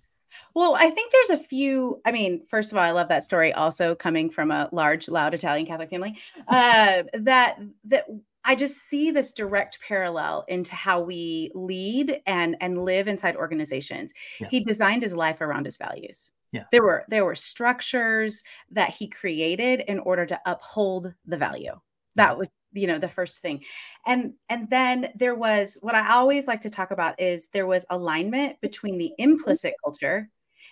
Well, 0.53 0.75
I 0.75 0.89
think 0.89 1.11
there's 1.11 1.39
a 1.39 1.43
few. 1.43 2.01
I 2.05 2.11
mean, 2.11 2.45
first 2.49 2.71
of 2.71 2.77
all, 2.77 2.83
I 2.83 2.91
love 2.91 3.09
that 3.09 3.23
story. 3.23 3.53
Also, 3.53 3.95
coming 3.95 4.29
from 4.29 4.51
a 4.51 4.69
large, 4.71 5.07
loud 5.09 5.33
Italian 5.33 5.65
Catholic 5.65 5.89
family, 5.89 6.17
uh, 6.47 7.03
that 7.13 7.59
that 7.85 8.05
I 8.43 8.55
just 8.55 8.77
see 8.77 9.11
this 9.11 9.33
direct 9.33 9.79
parallel 9.85 10.45
into 10.47 10.73
how 10.73 11.01
we 11.01 11.51
lead 11.53 12.21
and 12.25 12.55
and 12.61 12.83
live 12.83 13.07
inside 13.07 13.35
organizations. 13.35 14.13
Yeah. 14.39 14.47
He 14.49 14.61
designed 14.61 15.01
his 15.01 15.13
life 15.13 15.41
around 15.41 15.65
his 15.65 15.77
values. 15.77 16.31
Yeah. 16.53 16.63
There 16.71 16.81
were 16.81 17.03
there 17.09 17.25
were 17.25 17.35
structures 17.35 18.43
that 18.71 18.91
he 18.91 19.07
created 19.07 19.81
in 19.87 19.99
order 19.99 20.25
to 20.25 20.39
uphold 20.45 21.13
the 21.25 21.37
value. 21.37 21.73
That 22.15 22.37
was 22.37 22.49
you 22.77 22.87
know 22.87 22.99
the 22.99 23.09
first 23.09 23.39
thing 23.39 23.63
and 24.05 24.33
and 24.49 24.69
then 24.69 25.09
there 25.15 25.35
was 25.35 25.77
what 25.81 25.95
i 25.95 26.13
always 26.13 26.47
like 26.47 26.61
to 26.61 26.69
talk 26.69 26.91
about 26.91 27.19
is 27.19 27.47
there 27.47 27.67
was 27.67 27.85
alignment 27.89 28.59
between 28.61 28.97
the 28.97 29.11
implicit 29.17 29.73
culture 29.83 30.29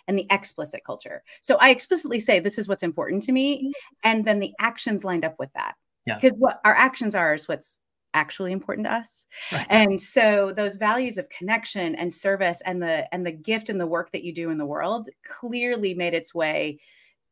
and 0.07 0.17
the 0.17 0.27
explicit 0.29 0.83
culture. 0.85 1.23
So 1.41 1.57
I 1.59 1.69
explicitly 1.69 2.19
say 2.19 2.39
this 2.39 2.57
is 2.57 2.67
what's 2.67 2.83
important 2.83 3.23
to 3.23 3.31
me, 3.31 3.57
mm-hmm. 3.57 3.69
and 4.03 4.25
then 4.25 4.39
the 4.39 4.53
actions 4.59 5.03
lined 5.03 5.25
up 5.25 5.35
with 5.39 5.51
that. 5.53 5.73
Yeah. 6.05 6.15
Because 6.15 6.37
what 6.37 6.59
our 6.63 6.75
actions 6.75 7.15
are 7.15 7.33
is 7.33 7.47
what's 7.47 7.79
actually 8.13 8.51
important 8.51 8.87
to 8.87 8.93
us. 8.93 9.25
Right. 9.51 9.65
And 9.69 9.99
so 9.99 10.53
those 10.55 10.77
values 10.77 11.17
of 11.17 11.27
connection 11.29 11.95
and 11.95 12.13
service 12.13 12.61
and 12.65 12.81
the 12.81 13.13
and 13.13 13.25
the 13.25 13.31
gift 13.31 13.69
and 13.69 13.79
the 13.79 13.87
work 13.87 14.11
that 14.11 14.23
you 14.23 14.33
do 14.33 14.49
in 14.49 14.57
the 14.57 14.65
world 14.65 15.09
clearly 15.27 15.93
made 15.93 16.13
its 16.13 16.33
way 16.33 16.79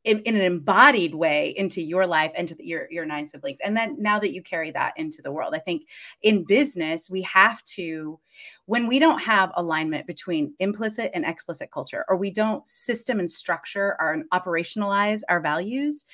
in, 0.03 0.19
in, 0.19 0.35
an 0.35 0.41
embodied 0.41 1.15
way 1.15 1.53
into 1.57 1.81
your 1.81 2.05
life 2.05 2.31
and 2.35 2.47
to 2.47 2.55
the, 2.55 2.65
your 2.65 2.87
your 2.91 3.05
nine 3.05 3.25
siblings 3.25 3.59
and 3.63 3.75
then 3.75 3.95
now 3.99 4.19
that 4.19 4.33
you 4.33 4.41
carry 4.41 4.71
that 4.71 4.93
into 4.97 5.21
the 5.21 5.31
world 5.31 5.53
i 5.55 5.59
think 5.59 5.87
in 6.21 6.43
business 6.43 7.09
we 7.09 7.21
have 7.21 7.61
to 7.63 8.19
when 8.65 8.87
we 8.87 8.99
don't 8.99 9.21
have 9.21 9.51
alignment 9.55 10.05
between 10.07 10.53
implicit 10.59 11.11
and 11.13 11.25
explicit 11.25 11.71
culture 11.71 12.05
or 12.09 12.17
we 12.17 12.31
don't 12.31 12.67
system 12.67 13.19
and 13.19 13.29
structure 13.29 13.95
or 13.99 14.23
operationalize 14.33 15.21
our 15.29 15.39
values 15.39 16.05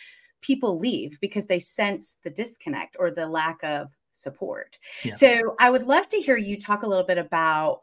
people 0.41 0.77
leave 0.77 1.19
because 1.19 1.47
they 1.47 1.59
sense 1.59 2.17
the 2.23 2.29
disconnect 2.29 2.95
or 2.99 3.11
the 3.11 3.27
lack 3.27 3.63
of 3.63 3.89
support 4.11 4.77
yeah. 5.03 5.13
so 5.13 5.55
i 5.59 5.69
would 5.69 5.83
love 5.83 6.07
to 6.07 6.17
hear 6.17 6.37
you 6.37 6.57
talk 6.57 6.83
a 6.83 6.87
little 6.87 7.05
bit 7.05 7.17
about 7.17 7.81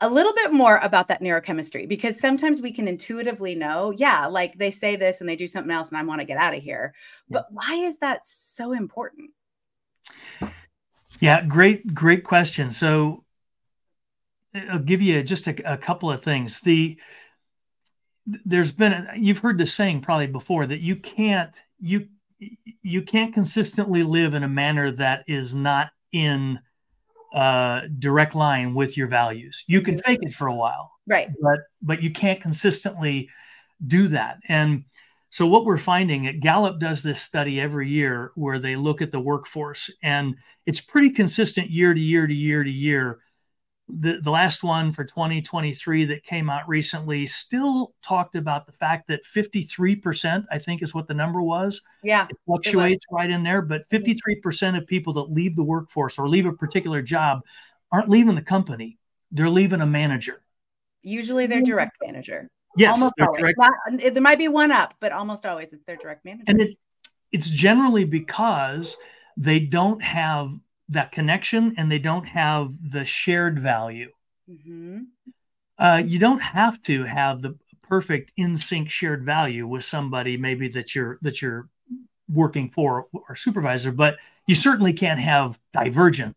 a 0.00 0.08
little 0.08 0.32
bit 0.34 0.52
more 0.52 0.78
about 0.78 1.08
that 1.08 1.22
neurochemistry 1.22 1.88
because 1.88 2.18
sometimes 2.18 2.60
we 2.60 2.72
can 2.72 2.88
intuitively 2.88 3.54
know, 3.54 3.92
yeah, 3.96 4.26
like 4.26 4.58
they 4.58 4.70
say 4.70 4.96
this 4.96 5.20
and 5.20 5.28
they 5.28 5.36
do 5.36 5.46
something 5.46 5.72
else 5.72 5.90
and 5.90 5.98
I 5.98 6.02
want 6.02 6.20
to 6.20 6.26
get 6.26 6.36
out 6.36 6.54
of 6.54 6.62
here. 6.62 6.94
But 7.30 7.46
why 7.50 7.74
is 7.76 7.98
that 7.98 8.24
so 8.24 8.72
important? 8.72 9.30
Yeah, 11.20 11.44
great, 11.44 11.94
great 11.94 12.24
question. 12.24 12.70
So 12.70 13.24
I'll 14.54 14.78
give 14.78 15.00
you 15.00 15.22
just 15.22 15.46
a, 15.46 15.72
a 15.72 15.76
couple 15.76 16.10
of 16.10 16.20
things. 16.22 16.60
The 16.60 16.98
there's 18.26 18.72
been 18.72 19.08
you've 19.16 19.38
heard 19.38 19.58
the 19.58 19.66
saying 19.66 20.00
probably 20.00 20.26
before 20.26 20.66
that 20.66 20.82
you 20.82 20.96
can't 20.96 21.62
you 21.78 22.08
you 22.82 23.02
can't 23.02 23.34
consistently 23.34 24.02
live 24.02 24.34
in 24.34 24.42
a 24.42 24.48
manner 24.48 24.90
that 24.90 25.24
is 25.26 25.54
not 25.54 25.90
in 26.12 26.58
uh, 27.34 27.82
direct 27.98 28.34
line 28.34 28.74
with 28.74 28.96
your 28.96 29.08
values. 29.08 29.64
You 29.66 29.80
can 29.80 29.98
fake 29.98 30.20
it 30.22 30.32
for 30.32 30.46
a 30.46 30.54
while, 30.54 30.92
right? 31.06 31.28
But 31.42 31.58
but 31.82 32.02
you 32.02 32.10
can't 32.10 32.40
consistently 32.40 33.28
do 33.84 34.08
that. 34.08 34.38
And 34.48 34.84
so 35.30 35.48
what 35.48 35.64
we're 35.64 35.76
finding, 35.76 36.28
at 36.28 36.38
Gallup 36.38 36.78
does 36.78 37.02
this 37.02 37.20
study 37.20 37.60
every 37.60 37.88
year 37.88 38.30
where 38.36 38.60
they 38.60 38.76
look 38.76 39.02
at 39.02 39.10
the 39.10 39.18
workforce, 39.18 39.90
and 40.00 40.36
it's 40.64 40.80
pretty 40.80 41.10
consistent 41.10 41.70
year 41.70 41.92
to 41.92 42.00
year 42.00 42.28
to 42.28 42.34
year 42.34 42.62
to 42.62 42.70
year 42.70 43.18
the, 43.88 44.20
the 44.22 44.30
last 44.30 44.62
one 44.62 44.92
for 44.92 45.04
2023 45.04 46.06
that 46.06 46.24
came 46.24 46.48
out 46.48 46.66
recently 46.66 47.26
still 47.26 47.92
talked 48.02 48.34
about 48.34 48.66
the 48.66 48.72
fact 48.72 49.08
that 49.08 49.24
53%, 49.24 50.44
I 50.50 50.58
think 50.58 50.82
is 50.82 50.94
what 50.94 51.06
the 51.06 51.14
number 51.14 51.42
was. 51.42 51.82
Yeah. 52.02 52.26
It 52.28 52.36
fluctuates 52.46 53.04
it 53.10 53.14
right 53.14 53.28
in 53.28 53.42
there, 53.42 53.60
but 53.60 53.88
mm-hmm. 53.88 54.48
53% 54.48 54.78
of 54.78 54.86
people 54.86 55.12
that 55.14 55.30
leave 55.30 55.54
the 55.54 55.62
workforce 55.62 56.18
or 56.18 56.28
leave 56.28 56.46
a 56.46 56.52
particular 56.52 57.02
job 57.02 57.42
aren't 57.92 58.08
leaving 58.08 58.34
the 58.34 58.42
company, 58.42 58.98
they're 59.30 59.50
leaving 59.50 59.80
a 59.80 59.86
manager. 59.86 60.42
Usually 61.02 61.46
their 61.46 61.62
direct 61.62 61.96
manager. 62.02 62.48
Yes. 62.76 62.96
Almost 62.96 63.14
always. 63.20 63.40
Direct... 63.40 63.58
Not, 63.58 64.14
there 64.14 64.22
might 64.22 64.38
be 64.38 64.48
one 64.48 64.72
up, 64.72 64.94
but 64.98 65.12
almost 65.12 65.44
always 65.44 65.72
it's 65.72 65.84
their 65.84 65.96
direct 65.96 66.24
manager. 66.24 66.44
And 66.46 66.60
it, 66.60 66.78
it's 67.30 67.50
generally 67.50 68.04
because 68.04 68.96
they 69.36 69.60
don't 69.60 70.02
have 70.02 70.54
that 70.88 71.12
connection 71.12 71.74
and 71.76 71.90
they 71.90 71.98
don't 71.98 72.26
have 72.26 72.72
the 72.90 73.04
shared 73.04 73.58
value. 73.58 74.10
Mm-hmm. 74.50 75.02
Uh, 75.78 76.02
you 76.04 76.18
don't 76.18 76.42
have 76.42 76.80
to 76.82 77.04
have 77.04 77.42
the 77.42 77.56
perfect 77.82 78.32
in 78.36 78.56
sync 78.56 78.90
shared 78.90 79.24
value 79.24 79.66
with 79.66 79.84
somebody 79.84 80.36
maybe 80.36 80.68
that 80.68 80.94
you're 80.94 81.18
that 81.22 81.42
you're 81.42 81.68
working 82.28 82.70
for 82.70 83.06
or 83.12 83.34
supervisor, 83.34 83.92
but 83.92 84.18
you 84.46 84.54
certainly 84.54 84.92
can't 84.92 85.20
have 85.20 85.58
divergent 85.72 86.36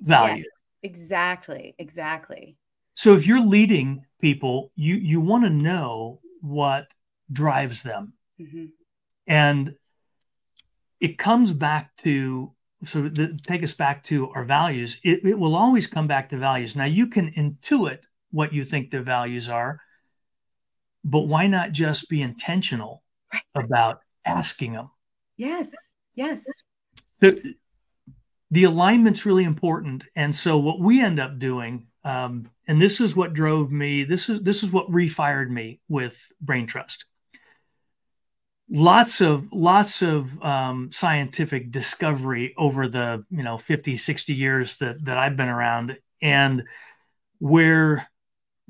value. 0.00 0.44
Yeah, 0.44 0.88
exactly, 0.88 1.74
exactly. 1.78 2.56
So 2.94 3.14
if 3.14 3.26
you're 3.26 3.40
leading 3.40 4.04
people, 4.20 4.72
you 4.74 4.96
you 4.96 5.20
want 5.20 5.44
to 5.44 5.50
know 5.50 6.20
what 6.40 6.92
drives 7.32 7.82
them, 7.82 8.14
mm-hmm. 8.40 8.66
and 9.26 9.74
it 11.00 11.18
comes 11.18 11.52
back 11.52 11.96
to 11.98 12.52
so 12.84 13.08
the, 13.08 13.38
take 13.46 13.62
us 13.62 13.74
back 13.74 14.04
to 14.04 14.30
our 14.30 14.44
values. 14.44 15.00
It, 15.04 15.24
it 15.24 15.38
will 15.38 15.54
always 15.54 15.86
come 15.86 16.06
back 16.06 16.28
to 16.30 16.36
values. 16.36 16.76
Now 16.76 16.84
you 16.84 17.06
can 17.06 17.30
intuit 17.32 18.00
what 18.30 18.52
you 18.52 18.64
think 18.64 18.90
the 18.90 19.02
values 19.02 19.48
are 19.48 19.80
but 21.04 21.22
why 21.22 21.48
not 21.48 21.72
just 21.72 22.08
be 22.08 22.22
intentional 22.22 23.02
right. 23.32 23.42
about 23.54 24.00
asking 24.24 24.72
them 24.72 24.88
yes 25.36 25.92
yes. 26.14 26.44
The, 27.20 27.54
the 28.50 28.64
alignment's 28.64 29.24
really 29.24 29.44
important. 29.44 30.04
And 30.16 30.34
so 30.34 30.58
what 30.58 30.80
we 30.80 31.00
end 31.00 31.20
up 31.20 31.38
doing 31.38 31.86
um, 32.04 32.50
and 32.66 32.82
this 32.82 33.00
is 33.00 33.14
what 33.14 33.32
drove 33.32 33.70
me 33.70 34.02
this 34.02 34.28
is 34.28 34.42
this 34.42 34.64
is 34.64 34.72
what 34.72 34.90
refired 34.90 35.50
me 35.50 35.80
with 35.88 36.20
brain 36.40 36.66
trust 36.66 37.04
lots 38.72 39.20
of 39.20 39.52
lots 39.52 40.00
of 40.00 40.42
um, 40.42 40.90
scientific 40.90 41.70
discovery 41.70 42.54
over 42.56 42.88
the 42.88 43.22
you 43.30 43.42
know 43.42 43.58
50 43.58 43.96
60 43.96 44.34
years 44.34 44.76
that 44.76 45.04
that 45.04 45.18
i've 45.18 45.36
been 45.36 45.48
around. 45.48 45.98
And 46.22 46.64
where 47.38 48.08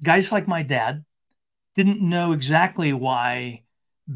guys 0.03 0.33
like 0.33 0.49
my 0.49 0.63
dad 0.63 1.05
didn't 1.75 2.01
know 2.01 2.33
exactly 2.33 2.93
why 2.93 3.63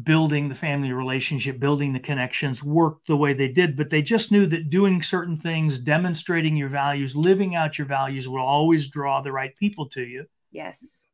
building 0.03 0.49
the 0.49 0.55
family 0.55 0.91
relationship 0.91 1.59
building 1.59 1.93
the 1.93 1.99
connections 1.99 2.61
worked 2.63 3.07
the 3.07 3.15
way 3.15 3.33
they 3.33 3.47
did 3.47 3.77
but 3.77 3.89
they 3.89 4.01
just 4.01 4.31
knew 4.31 4.45
that 4.45 4.69
doing 4.69 5.01
certain 5.01 5.37
things 5.37 5.79
demonstrating 5.79 6.57
your 6.57 6.67
values 6.67 7.15
living 7.15 7.55
out 7.55 7.77
your 7.77 7.87
values 7.87 8.27
will 8.27 8.45
always 8.45 8.89
draw 8.89 9.21
the 9.21 9.31
right 9.31 9.55
people 9.55 9.87
to 9.87 10.01
you. 10.01 10.25
Yes. 10.51 11.05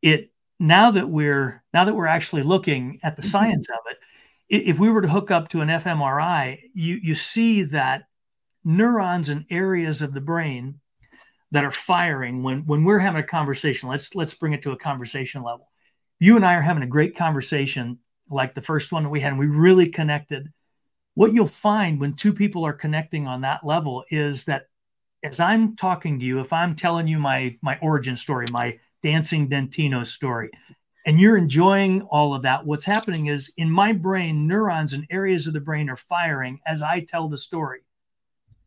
It 0.00 0.30
now 0.58 0.90
that 0.90 1.08
we're 1.08 1.62
now 1.72 1.84
that 1.84 1.94
we're 1.94 2.06
actually 2.06 2.42
looking 2.42 2.98
at 3.02 3.16
the 3.16 3.22
mm-hmm. 3.22 3.30
science 3.30 3.68
of 3.70 3.78
it 3.90 3.98
if 4.48 4.78
we 4.78 4.90
were 4.90 5.02
to 5.02 5.08
hook 5.08 5.30
up 5.30 5.48
to 5.50 5.60
an 5.60 5.68
fMRI, 5.68 6.58
you 6.72 6.98
you 7.02 7.14
see 7.14 7.64
that 7.64 8.04
neurons 8.64 9.28
and 9.28 9.44
areas 9.50 10.02
of 10.02 10.14
the 10.14 10.20
brain 10.20 10.80
that 11.50 11.64
are 11.64 11.70
firing 11.70 12.42
when 12.42 12.64
when 12.66 12.84
we're 12.84 12.98
having 12.98 13.22
a 13.22 13.26
conversation. 13.26 13.88
Let's 13.88 14.14
let's 14.14 14.34
bring 14.34 14.54
it 14.54 14.62
to 14.62 14.72
a 14.72 14.78
conversation 14.78 15.42
level. 15.42 15.70
You 16.18 16.36
and 16.36 16.44
I 16.44 16.54
are 16.54 16.62
having 16.62 16.82
a 16.82 16.86
great 16.86 17.16
conversation, 17.16 17.98
like 18.30 18.54
the 18.54 18.62
first 18.62 18.90
one 18.90 19.04
that 19.04 19.10
we 19.10 19.20
had, 19.20 19.32
and 19.32 19.38
we 19.38 19.46
really 19.46 19.90
connected. 19.90 20.50
What 21.14 21.32
you'll 21.32 21.48
find 21.48 22.00
when 22.00 22.14
two 22.14 22.32
people 22.32 22.64
are 22.64 22.72
connecting 22.72 23.26
on 23.26 23.42
that 23.42 23.64
level 23.64 24.04
is 24.10 24.44
that 24.44 24.66
as 25.22 25.40
I'm 25.40 25.76
talking 25.76 26.20
to 26.20 26.24
you, 26.24 26.40
if 26.40 26.52
I'm 26.52 26.74
telling 26.74 27.06
you 27.06 27.18
my 27.18 27.56
my 27.60 27.78
origin 27.82 28.16
story, 28.16 28.46
my 28.50 28.78
dancing 29.02 29.48
Dentino 29.48 30.04
story, 30.04 30.50
and 31.06 31.18
you're 31.18 31.38
enjoying 31.38 32.02
all 32.02 32.34
of 32.34 32.42
that, 32.42 32.66
what's 32.66 32.84
happening 32.84 33.26
is 33.26 33.50
in 33.56 33.70
my 33.70 33.92
brain, 33.92 34.46
neurons 34.46 34.92
and 34.92 35.06
areas 35.10 35.46
of 35.46 35.54
the 35.54 35.60
brain 35.60 35.88
are 35.88 35.96
firing 35.96 36.60
as 36.66 36.82
I 36.82 37.00
tell 37.00 37.28
the 37.28 37.38
story. 37.38 37.80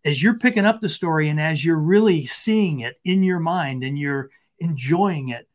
As 0.04 0.24
you're 0.24 0.40
picking 0.40 0.66
up 0.66 0.82
the 0.82 0.90
story 0.90 1.30
and 1.30 1.40
as 1.40 1.64
you're 1.64 1.78
really 1.78 2.26
seeing 2.26 2.80
it 2.80 2.96
in 3.06 3.22
your 3.22 3.40
mind 3.40 3.84
and 3.84 4.00
you're 4.00 4.32
enjoying 4.58 5.30
it, 5.30 5.48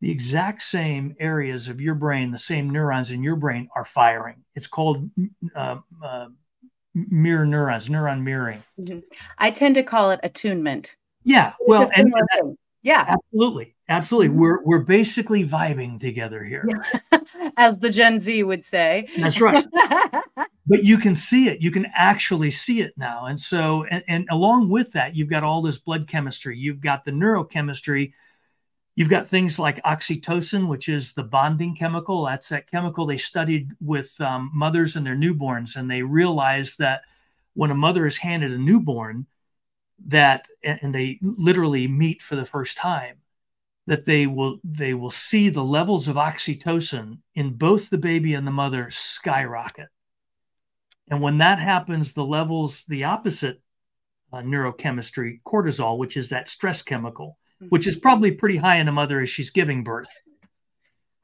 the 0.00 0.12
exact 0.12 0.62
same 0.62 1.16
areas 1.18 1.68
of 1.68 1.80
your 1.80 1.96
brain, 1.96 2.30
the 2.30 2.38
same 2.38 2.70
neurons 2.70 3.10
in 3.10 3.24
your 3.24 3.34
brain 3.34 3.68
are 3.74 3.84
firing. 3.84 4.44
It's 4.54 4.68
called 4.68 5.10
uh, 5.56 5.78
uh, 6.00 6.28
mirror 6.94 7.46
neurons, 7.46 7.88
neuron 7.88 8.22
mirroring. 8.22 8.62
Mm-hmm. 8.80 9.00
I 9.38 9.50
tend 9.50 9.74
to 9.74 9.82
call 9.82 10.12
it 10.12 10.20
attunement. 10.22 10.94
Yeah, 11.24 11.54
well, 11.66 11.90
and, 11.96 12.14
and 12.38 12.56
yeah, 12.82 13.04
absolutely, 13.08 13.74
absolutely. 13.88 14.28
Mm-hmm. 14.28 14.38
We're 14.38 14.64
we're 14.64 14.84
basically 14.84 15.46
vibing 15.46 15.98
together 15.98 16.44
here, 16.44 16.64
as 17.56 17.78
the 17.78 17.90
Gen 17.90 18.20
Z 18.20 18.42
would 18.44 18.62
say. 18.62 19.08
That's 19.18 19.40
right. 19.40 19.64
but 20.66 20.84
you 20.84 20.96
can 20.98 21.14
see 21.14 21.48
it. 21.48 21.60
You 21.60 21.70
can 21.70 21.86
actually 21.94 22.50
see 22.50 22.80
it 22.80 22.94
now, 22.96 23.26
and 23.26 23.38
so 23.38 23.84
and, 23.84 24.04
and 24.06 24.28
along 24.30 24.68
with 24.68 24.92
that, 24.92 25.16
you've 25.16 25.30
got 25.30 25.42
all 25.42 25.60
this 25.60 25.78
blood 25.78 26.06
chemistry. 26.06 26.56
You've 26.56 26.80
got 26.80 27.04
the 27.04 27.10
neurochemistry. 27.10 28.12
You've 28.94 29.10
got 29.10 29.28
things 29.28 29.58
like 29.58 29.82
oxytocin, 29.84 30.68
which 30.68 30.88
is 30.88 31.12
the 31.12 31.24
bonding 31.24 31.74
chemical. 31.76 32.24
That's 32.24 32.48
that 32.50 32.70
chemical 32.70 33.06
they 33.06 33.16
studied 33.16 33.70
with 33.80 34.20
um, 34.20 34.50
mothers 34.54 34.94
and 34.94 35.04
their 35.04 35.16
newborns, 35.16 35.76
and 35.76 35.90
they 35.90 36.02
realized 36.02 36.78
that 36.78 37.02
when 37.54 37.70
a 37.72 37.76
mother 37.76 38.06
is 38.06 38.16
handed 38.16 38.52
a 38.52 38.58
newborn, 38.58 39.26
that 40.06 40.46
and 40.62 40.94
they 40.94 41.18
literally 41.22 41.88
meet 41.88 42.22
for 42.22 42.36
the 42.36 42.44
first 42.44 42.76
time 42.76 43.16
that 43.86 44.04
they 44.04 44.26
will 44.26 44.58
they 44.62 44.94
will 44.94 45.10
see 45.10 45.48
the 45.48 45.64
levels 45.64 46.08
of 46.08 46.16
oxytocin 46.16 47.18
in 47.34 47.54
both 47.54 47.90
the 47.90 47.98
baby 47.98 48.34
and 48.34 48.46
the 48.46 48.52
mother 48.52 48.88
skyrocket 48.90 49.88
and 51.08 51.20
when 51.20 51.38
that 51.38 51.58
happens 51.58 52.12
the 52.12 52.24
levels 52.24 52.84
the 52.84 53.04
opposite 53.04 53.60
uh, 54.32 54.38
neurochemistry 54.38 55.40
cortisol 55.44 55.98
which 55.98 56.16
is 56.16 56.30
that 56.30 56.48
stress 56.48 56.82
chemical 56.82 57.38
which 57.70 57.88
is 57.88 57.96
probably 57.96 58.30
pretty 58.30 58.56
high 58.56 58.76
in 58.76 58.86
a 58.86 58.92
mother 58.92 59.20
as 59.20 59.28
she's 59.28 59.50
giving 59.50 59.82
birth 59.82 60.10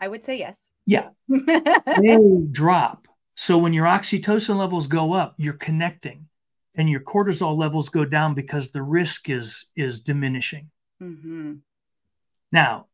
I 0.04 0.08
would 0.08 0.22
say 0.22 0.38
yes. 0.38 0.70
Yeah. 0.86 1.08
they 1.28 2.18
drop. 2.50 3.08
So 3.36 3.58
when 3.58 3.72
your 3.72 3.86
oxytocin 3.86 4.56
levels 4.56 4.86
go 4.86 5.14
up, 5.14 5.34
you're 5.38 5.54
connecting 5.54 6.28
and 6.74 6.90
your 6.90 7.00
cortisol 7.00 7.56
levels 7.56 7.88
go 7.88 8.04
down 8.04 8.34
because 8.34 8.70
the 8.70 8.82
risk 8.82 9.30
is 9.30 9.70
is 9.76 10.00
diminishing. 10.00 10.70
Mm-hmm. 11.02 11.54
Now, 12.52 12.86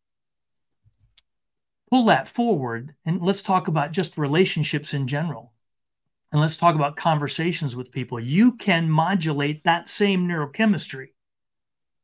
pull 1.91 2.07
that 2.07 2.29
forward 2.29 2.95
and 3.05 3.21
let's 3.23 3.43
talk 3.43 3.69
about 3.69 3.93
just 3.93 4.19
relationships 4.19 4.95
in 4.95 5.07
general. 5.07 5.53
And 6.33 6.41
let's 6.41 6.57
talk 6.57 6.77
about 6.77 6.97
conversations 6.97 7.75
with 7.75 7.91
people. 7.91 8.21
You 8.21 8.53
can 8.53 8.89
modulate 8.89 9.65
that 9.65 9.89
same 9.89 10.29
neurochemistry 10.29 11.09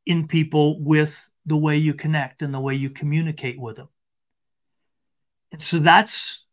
in 0.05 0.27
people 0.27 0.83
with 0.83 1.31
the 1.47 1.57
way 1.57 1.77
you 1.77 1.95
connect 1.95 2.43
and 2.43 2.53
the 2.53 2.61
way 2.61 2.75
you 2.75 2.91
communicate 2.91 3.59
with 3.59 3.77
them. 3.77 3.89
And 5.53 5.61
so 5.61 5.79
that's 5.79 6.46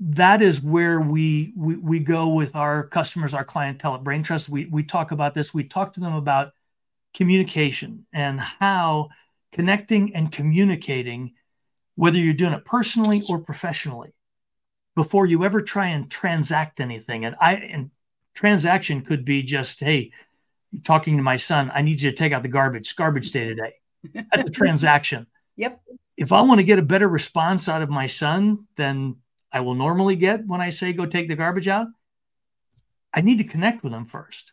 that 0.00 0.42
is 0.42 0.60
where 0.60 1.00
we, 1.00 1.52
we 1.56 1.76
we 1.76 2.00
go 2.00 2.28
with 2.28 2.54
our 2.54 2.86
customers, 2.86 3.32
our 3.32 3.44
clientele 3.44 3.94
at 3.94 4.04
Brain 4.04 4.22
Trust. 4.22 4.48
We 4.48 4.66
we 4.66 4.82
talk 4.82 5.10
about 5.10 5.34
this. 5.34 5.54
We 5.54 5.64
talk 5.64 5.94
to 5.94 6.00
them 6.00 6.14
about 6.14 6.52
communication 7.14 8.06
and 8.12 8.38
how 8.38 9.08
connecting 9.52 10.14
and 10.14 10.30
communicating, 10.30 11.32
whether 11.94 12.18
you're 12.18 12.34
doing 12.34 12.52
it 12.52 12.64
personally 12.66 13.22
or 13.30 13.38
professionally, 13.38 14.12
before 14.94 15.24
you 15.24 15.44
ever 15.44 15.62
try 15.62 15.88
and 15.88 16.10
transact 16.10 16.80
anything. 16.80 17.24
And 17.24 17.34
I 17.40 17.54
and 17.54 17.90
transaction 18.34 19.00
could 19.02 19.24
be 19.24 19.42
just, 19.42 19.80
hey, 19.80 20.12
talking 20.84 21.16
to 21.16 21.22
my 21.22 21.36
son, 21.36 21.70
I 21.74 21.82
need 21.82 22.00
you 22.02 22.10
to 22.10 22.16
take 22.16 22.32
out 22.32 22.42
the 22.42 22.48
garbage, 22.48 22.94
garbage 22.96 23.32
day 23.32 23.46
today. 23.46 23.74
That's 24.12 24.42
a 24.42 24.50
transaction. 24.50 25.26
Yep. 25.56 25.80
If 26.16 26.32
I 26.32 26.42
want 26.42 26.60
to 26.60 26.64
get 26.64 26.78
a 26.78 26.82
better 26.82 27.08
response 27.08 27.68
out 27.68 27.82
of 27.82 27.88
my 27.88 28.06
son 28.06 28.66
than 28.76 29.16
I 29.56 29.60
will 29.60 29.74
normally 29.74 30.16
get 30.16 30.46
when 30.46 30.60
I 30.60 30.68
say 30.68 30.92
go 30.92 31.06
take 31.06 31.28
the 31.28 31.34
garbage 31.34 31.66
out, 31.66 31.86
I 33.14 33.22
need 33.22 33.38
to 33.38 33.44
connect 33.44 33.82
with 33.82 33.90
them 33.90 34.04
first. 34.04 34.52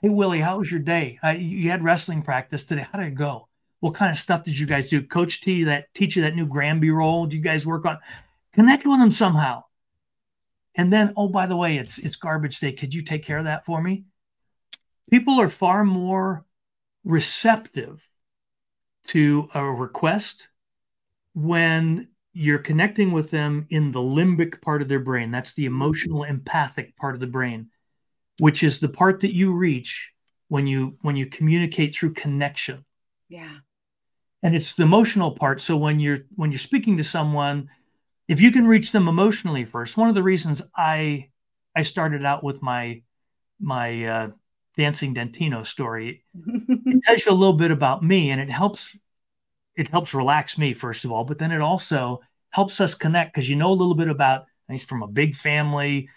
Hey, 0.00 0.08
Willie, 0.08 0.40
how 0.40 0.56
was 0.56 0.70
your 0.70 0.80
day? 0.80 1.18
Uh, 1.22 1.32
you 1.32 1.68
had 1.68 1.84
wrestling 1.84 2.22
practice 2.22 2.64
today. 2.64 2.86
How 2.90 2.98
did 2.98 3.08
it 3.08 3.14
go? 3.14 3.46
What 3.80 3.94
kind 3.94 4.10
of 4.10 4.16
stuff 4.16 4.42
did 4.42 4.58
you 4.58 4.66
guys 4.66 4.86
do? 4.86 5.02
Coach 5.02 5.42
T, 5.42 5.64
that 5.64 5.92
teach 5.92 6.16
you 6.16 6.22
that 6.22 6.34
new 6.34 6.46
Granby 6.46 6.90
roll? 6.92 7.26
Do 7.26 7.36
you 7.36 7.42
guys 7.42 7.66
work 7.66 7.84
on? 7.84 7.98
Connect 8.54 8.86
with 8.86 8.98
them 9.00 9.10
somehow. 9.10 9.64
And 10.74 10.90
then, 10.90 11.12
oh, 11.14 11.28
by 11.28 11.44
the 11.44 11.56
way, 11.56 11.76
it's 11.76 11.98
it's 11.98 12.16
garbage 12.16 12.58
day. 12.58 12.72
Could 12.72 12.94
you 12.94 13.02
take 13.02 13.22
care 13.22 13.36
of 13.36 13.44
that 13.44 13.66
for 13.66 13.82
me? 13.82 14.06
People 15.10 15.38
are 15.42 15.50
far 15.50 15.84
more 15.84 16.46
receptive 17.04 18.08
to 19.08 19.50
a 19.52 19.62
request 19.62 20.48
when 21.34 22.08
you're 22.34 22.58
connecting 22.58 23.12
with 23.12 23.30
them 23.30 23.66
in 23.70 23.92
the 23.92 24.00
limbic 24.00 24.60
part 24.60 24.82
of 24.82 24.88
their 24.88 24.98
brain. 24.98 25.30
That's 25.30 25.54
the 25.54 25.66
emotional 25.66 26.24
empathic 26.24 26.96
part 26.96 27.14
of 27.14 27.20
the 27.20 27.28
brain, 27.28 27.68
which 28.38 28.64
is 28.64 28.80
the 28.80 28.88
part 28.88 29.20
that 29.20 29.34
you 29.34 29.54
reach 29.54 30.10
when 30.48 30.66
you 30.66 30.98
when 31.00 31.16
you 31.16 31.26
communicate 31.26 31.94
through 31.94 32.14
connection. 32.14 32.84
Yeah. 33.28 33.54
And 34.42 34.54
it's 34.54 34.74
the 34.74 34.82
emotional 34.82 35.30
part. 35.30 35.60
So 35.60 35.76
when 35.76 36.00
you're 36.00 36.26
when 36.34 36.50
you're 36.50 36.58
speaking 36.58 36.96
to 36.96 37.04
someone, 37.04 37.70
if 38.26 38.40
you 38.40 38.50
can 38.50 38.66
reach 38.66 38.90
them 38.90 39.06
emotionally 39.06 39.64
first, 39.64 39.96
one 39.96 40.08
of 40.08 40.16
the 40.16 40.22
reasons 40.22 40.60
I 40.76 41.28
I 41.76 41.82
started 41.82 42.24
out 42.24 42.42
with 42.42 42.62
my 42.62 43.02
my 43.60 44.04
uh, 44.04 44.28
dancing 44.76 45.14
Dentino 45.14 45.64
story, 45.64 46.24
it 46.34 47.02
tells 47.04 47.24
you 47.24 47.30
a 47.30 47.32
little 47.32 47.56
bit 47.56 47.70
about 47.70 48.02
me, 48.02 48.32
and 48.32 48.40
it 48.40 48.50
helps 48.50 48.96
it 49.76 49.88
helps 49.88 50.14
relax 50.14 50.58
me 50.58 50.74
first 50.74 51.04
of 51.04 51.12
all, 51.12 51.24
but 51.24 51.38
then 51.38 51.52
it 51.52 51.60
also 51.60 52.20
helps 52.50 52.80
us 52.80 52.94
connect 52.94 53.34
because 53.34 53.50
you 53.50 53.56
know 53.56 53.70
a 53.70 53.74
little 53.74 53.94
bit 53.94 54.08
about. 54.08 54.46
He's 54.70 54.84
from 54.84 55.02
a 55.02 55.08
big 55.08 55.34
family, 55.34 56.08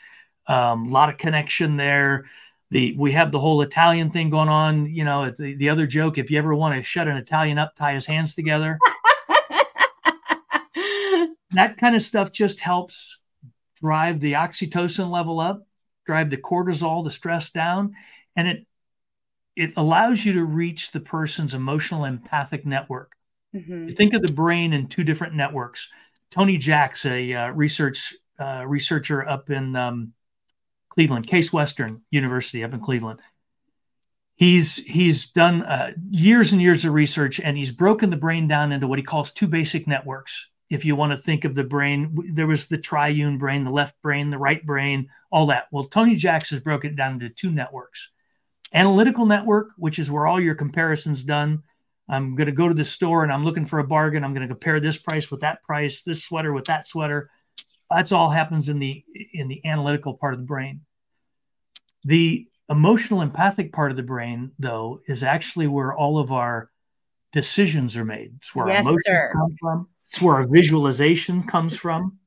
a 0.47 0.53
um, 0.53 0.85
lot 0.85 1.09
of 1.09 1.17
connection 1.17 1.75
there. 1.75 2.25
The 2.71 2.95
we 2.97 3.11
have 3.13 3.31
the 3.31 3.39
whole 3.39 3.61
Italian 3.61 4.11
thing 4.11 4.29
going 4.29 4.49
on. 4.49 4.85
You 4.85 5.03
know, 5.03 5.29
the, 5.29 5.55
the 5.55 5.69
other 5.69 5.85
joke: 5.87 6.17
if 6.17 6.31
you 6.31 6.37
ever 6.37 6.55
want 6.55 6.75
to 6.75 6.81
shut 6.81 7.07
an 7.07 7.17
Italian 7.17 7.57
up, 7.57 7.75
tie 7.75 7.93
his 7.93 8.05
hands 8.05 8.35
together. 8.35 8.77
that 11.51 11.75
kind 11.77 11.95
of 11.95 12.01
stuff 12.01 12.31
just 12.31 12.59
helps 12.59 13.19
drive 13.81 14.19
the 14.19 14.33
oxytocin 14.33 15.09
level 15.09 15.39
up, 15.39 15.65
drive 16.05 16.29
the 16.29 16.37
cortisol, 16.37 17.03
the 17.03 17.09
stress 17.09 17.49
down, 17.49 17.95
and 18.35 18.47
it 18.47 18.65
it 19.57 19.73
allows 19.75 20.23
you 20.23 20.33
to 20.33 20.45
reach 20.45 20.91
the 20.91 20.99
person's 20.99 21.55
emotional 21.55 22.05
empathic 22.05 22.65
network. 22.65 23.16
Mm-hmm. 23.57 23.87
think 23.89 24.13
of 24.13 24.21
the 24.21 24.31
brain 24.31 24.73
in 24.73 24.87
two 24.87 25.03
different 25.03 25.33
networks. 25.33 25.89
Tony 26.31 26.57
Jacks, 26.57 27.05
a 27.05 27.33
uh, 27.33 27.49
research 27.49 28.13
uh, 28.39 28.63
researcher 28.67 29.27
up 29.27 29.49
in 29.49 29.75
um, 29.75 30.13
Cleveland, 30.89 31.27
Case 31.27 31.51
Western 31.51 32.01
University 32.11 32.63
up 32.63 32.73
in 32.73 32.79
Cleveland. 32.79 33.19
He's 34.35 34.77
he's 34.77 35.31
done 35.31 35.63
uh, 35.63 35.93
years 36.09 36.51
and 36.51 36.61
years 36.61 36.85
of 36.85 36.93
research, 36.93 37.39
and 37.39 37.57
he's 37.57 37.71
broken 37.71 38.11
the 38.11 38.17
brain 38.17 38.47
down 38.47 38.71
into 38.71 38.87
what 38.87 38.99
he 38.99 39.03
calls 39.03 39.31
two 39.31 39.47
basic 39.47 39.87
networks. 39.87 40.51
If 40.69 40.85
you 40.85 40.95
want 40.95 41.13
to 41.13 41.17
think 41.17 41.45
of 41.45 41.55
the 41.55 41.63
brain, 41.63 42.33
there 42.33 42.45
was 42.45 42.67
the 42.67 42.77
triune 42.77 43.37
brain, 43.37 43.63
the 43.63 43.71
left 43.71 43.99
brain, 44.01 44.29
the 44.29 44.37
right 44.37 44.63
brain, 44.63 45.09
all 45.31 45.47
that. 45.47 45.67
Well, 45.71 45.85
Tony 45.85 46.15
Jacks 46.15 46.51
has 46.51 46.59
broken 46.59 46.91
it 46.91 46.95
down 46.95 47.13
into 47.13 47.29
two 47.29 47.51
networks: 47.51 48.11
analytical 48.73 49.25
network, 49.25 49.69
which 49.77 49.97
is 49.97 50.11
where 50.11 50.27
all 50.27 50.39
your 50.39 50.55
comparisons 50.55 51.23
done 51.23 51.63
I'm 52.09 52.35
going 52.35 52.47
to 52.47 52.53
go 52.53 52.67
to 52.67 52.73
the 52.73 52.85
store 52.85 53.23
and 53.23 53.31
I'm 53.31 53.43
looking 53.43 53.65
for 53.65 53.79
a 53.79 53.87
bargain. 53.87 54.23
I'm 54.23 54.33
going 54.33 54.47
to 54.47 54.53
compare 54.53 54.79
this 54.79 54.97
price 54.97 55.29
with 55.29 55.41
that 55.41 55.63
price, 55.63 56.03
this 56.03 56.23
sweater 56.23 56.53
with 56.53 56.65
that 56.65 56.85
sweater. 56.85 57.29
That's 57.89 58.11
all 58.11 58.29
happens 58.29 58.69
in 58.69 58.79
the 58.79 59.03
in 59.33 59.47
the 59.47 59.65
analytical 59.65 60.13
part 60.13 60.33
of 60.33 60.39
the 60.39 60.45
brain. 60.45 60.81
The 62.05 62.47
emotional 62.69 63.21
empathic 63.21 63.73
part 63.73 63.91
of 63.91 63.97
the 63.97 64.03
brain, 64.03 64.51
though, 64.59 65.01
is 65.07 65.23
actually 65.23 65.67
where 65.67 65.93
all 65.93 66.17
of 66.17 66.31
our 66.31 66.69
decisions 67.31 67.95
are 67.97 68.05
made. 68.05 68.33
It's 68.37 68.55
where 68.55 68.67
yes, 68.67 68.85
our 68.85 68.91
emotions 68.91 69.05
sir. 69.05 69.31
come 69.33 69.55
from. 69.59 69.87
It's 70.09 70.21
where 70.21 70.35
our 70.35 70.47
visualization 70.47 71.43
comes 71.43 71.75
from. 71.75 72.19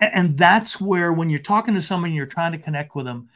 And 0.00 0.36
that's 0.36 0.80
where, 0.80 1.12
when 1.12 1.30
you're 1.30 1.38
talking 1.38 1.74
to 1.74 1.80
someone, 1.80 2.12
you're 2.12 2.26
trying 2.26 2.52
to 2.52 2.58
connect 2.58 2.94
with 2.94 3.06
them, 3.06 3.30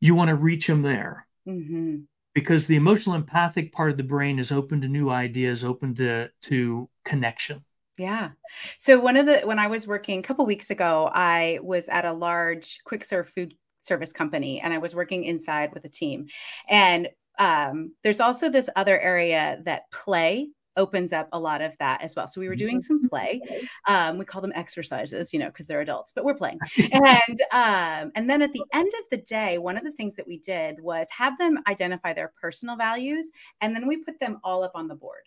you 0.00 0.14
want 0.14 0.28
to 0.28 0.36
reach 0.36 0.66
them 0.66 0.82
there. 0.82 1.26
Mm-hmm 1.48 2.02
because 2.34 2.66
the 2.66 2.76
emotional 2.76 3.16
empathic 3.16 3.72
part 3.72 3.90
of 3.90 3.96
the 3.96 4.02
brain 4.02 4.38
is 4.38 4.52
open 4.52 4.80
to 4.80 4.88
new 4.88 5.10
ideas, 5.10 5.64
open 5.64 5.94
to 5.96 6.28
to 6.42 6.88
connection. 7.04 7.64
Yeah. 7.98 8.30
So 8.78 8.98
one 8.98 9.16
of 9.16 9.26
the 9.26 9.40
when 9.40 9.58
I 9.58 9.66
was 9.66 9.86
working 9.86 10.18
a 10.18 10.22
couple 10.22 10.46
weeks 10.46 10.70
ago, 10.70 11.10
I 11.12 11.58
was 11.62 11.88
at 11.88 12.04
a 12.04 12.12
large 12.12 12.80
quick 12.84 13.04
serve 13.04 13.28
food 13.28 13.54
service 13.80 14.12
company 14.12 14.60
and 14.60 14.72
I 14.72 14.78
was 14.78 14.94
working 14.94 15.24
inside 15.24 15.74
with 15.74 15.84
a 15.84 15.88
team. 15.88 16.26
And 16.68 17.08
um, 17.38 17.92
there's 18.02 18.20
also 18.20 18.48
this 18.48 18.70
other 18.76 18.98
area 18.98 19.60
that 19.64 19.90
play 19.90 20.48
opens 20.76 21.12
up 21.12 21.28
a 21.32 21.38
lot 21.38 21.62
of 21.62 21.72
that 21.78 22.02
as 22.02 22.14
well. 22.16 22.26
So 22.26 22.40
we 22.40 22.48
were 22.48 22.54
doing 22.54 22.80
some 22.80 22.98
mm-hmm. 22.98 23.08
play. 23.08 23.40
Um, 23.86 24.18
we 24.18 24.24
call 24.24 24.40
them 24.40 24.52
exercises, 24.54 25.32
you 25.32 25.38
know, 25.38 25.46
because 25.46 25.66
they're 25.66 25.80
adults, 25.80 26.12
but 26.14 26.24
we're 26.24 26.34
playing. 26.34 26.58
and 26.92 27.40
um, 27.52 28.12
and 28.14 28.28
then 28.28 28.42
at 28.42 28.52
the 28.52 28.64
end 28.72 28.90
of 29.00 29.04
the 29.10 29.24
day, 29.24 29.58
one 29.58 29.76
of 29.76 29.84
the 29.84 29.92
things 29.92 30.16
that 30.16 30.26
we 30.26 30.38
did 30.38 30.80
was 30.80 31.08
have 31.16 31.38
them 31.38 31.58
identify 31.68 32.12
their 32.12 32.32
personal 32.40 32.76
values, 32.76 33.30
and 33.60 33.74
then 33.74 33.86
we 33.86 33.98
put 33.98 34.18
them 34.20 34.38
all 34.44 34.64
up 34.64 34.72
on 34.74 34.88
the 34.88 34.94
board. 34.94 35.22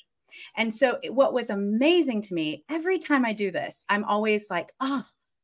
And 0.57 0.73
so 0.73 0.99
what 1.09 1.33
was 1.33 1.49
amazing 1.49 2.21
to 2.23 2.33
me, 2.33 2.63
every 2.69 2.99
time 2.99 3.25
I 3.25 3.33
do 3.33 3.51
this, 3.51 3.85
I'm 3.89 4.03
always 4.03 4.49
like, 4.49 4.73
oh, 4.81 5.03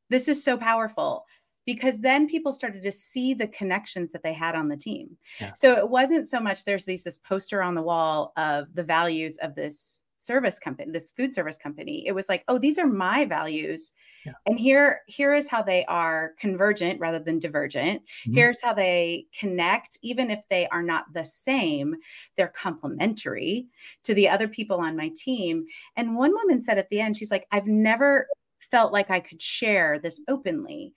this 0.10 0.28
is 0.28 0.44
so 0.44 0.58
powerful 0.58 1.26
because 1.66 2.00
then 2.00 2.28
people 2.28 2.54
started 2.54 2.84
to 2.84 2.92
see 2.92 3.34
the 3.34 3.48
connections 3.48 4.12
that 4.12 4.24
they 4.24 4.34
had 4.34 4.56
on 4.56 4.68
the 4.68 4.78
team. 4.78 5.18
Yeah. 5.40 5.54
So 5.54 5.74
it 5.78 5.90
wasn't 5.90 6.26
so 6.26 6.40
much 6.40 6.66
there's 6.66 6.86
these 6.86 7.04
this 7.04 7.18
poster 7.20 7.62
on 7.62 7.76
the 7.76 7.82
wall 7.82 8.34
of 8.38 8.74
the 8.74 8.84
values 8.84 9.38
of 9.38 9.56
this 9.56 10.06
service 10.22 10.60
company, 10.60 10.92
this 10.92 11.12
food 11.12 11.34
service 11.34 11.58
company. 11.58 12.06
It 12.06 12.14
was 12.14 12.30
like, 12.30 12.44
oh, 12.48 12.60
these 12.60 12.78
are 12.78 12.88
my 12.88 13.26
values. 13.26 13.92
Yeah. 14.26 14.34
And 14.46 14.60
here 14.60 15.02
here 15.08 15.34
is 15.34 15.50
how 15.50 15.64
they 15.64 15.84
are 15.86 16.34
convergent 16.40 17.00
rather 17.00 17.20
than 17.20 17.40
divergent. 17.40 18.02
Mm-hmm. 18.02 18.36
Here's 18.36 18.62
how 18.62 18.74
they 18.74 19.26
connect 19.38 19.98
even 20.04 20.30
if 20.30 20.48
they 20.50 20.68
are 20.68 20.84
not 20.84 21.06
the 21.14 21.26
same, 21.26 21.96
they're 22.38 22.50
complementary 22.50 23.68
to 24.04 24.14
the 24.14 24.30
other 24.30 24.48
people 24.48 24.78
on 24.78 24.96
my 24.96 25.12
team. 25.16 25.66
And 25.96 26.16
one 26.16 26.34
woman 26.34 26.60
said 26.60 26.78
at 26.78 26.90
the 26.90 27.00
end 27.00 27.18
she's 27.18 27.32
like, 27.32 27.48
I've 27.52 27.68
never 27.68 28.28
felt 28.60 28.94
like 28.94 29.10
I 29.10 29.20
could 29.20 29.42
share 29.42 29.98
this 29.98 30.22
openly 30.28 30.94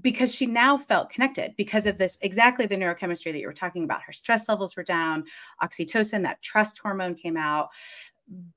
because 0.00 0.34
she 0.34 0.46
now 0.46 0.76
felt 0.76 1.10
connected 1.10 1.54
because 1.56 1.86
of 1.86 1.98
this 1.98 2.18
exactly 2.20 2.66
the 2.66 2.76
neurochemistry 2.76 3.32
that 3.32 3.38
you 3.38 3.46
were 3.46 3.52
talking 3.52 3.84
about. 3.84 4.02
Her 4.02 4.12
stress 4.12 4.48
levels 4.48 4.76
were 4.76 4.82
down, 4.82 5.24
oxytocin, 5.62 6.22
that 6.22 6.42
trust 6.42 6.78
hormone 6.78 7.14
came 7.14 7.36
out 7.36 7.68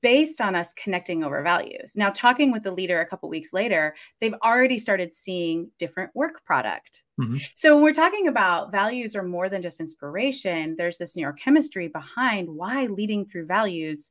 based 0.00 0.40
on 0.40 0.54
us 0.54 0.72
connecting 0.72 1.22
over 1.22 1.42
values. 1.42 1.94
Now, 1.94 2.10
talking 2.10 2.50
with 2.50 2.62
the 2.62 2.72
leader 2.72 3.00
a 3.00 3.06
couple 3.06 3.28
weeks 3.28 3.52
later, 3.52 3.94
they've 4.20 4.34
already 4.42 4.78
started 4.78 5.12
seeing 5.12 5.70
different 5.78 6.10
work 6.14 6.44
product. 6.44 7.02
Mm-hmm. 7.20 7.36
So, 7.54 7.74
when 7.74 7.84
we're 7.84 7.92
talking 7.92 8.28
about 8.28 8.72
values 8.72 9.14
are 9.14 9.22
more 9.22 9.48
than 9.48 9.62
just 9.62 9.80
inspiration, 9.80 10.74
there's 10.78 10.98
this 10.98 11.16
neurochemistry 11.16 11.92
behind 11.92 12.48
why 12.48 12.86
leading 12.86 13.26
through 13.26 13.46
values 13.46 14.10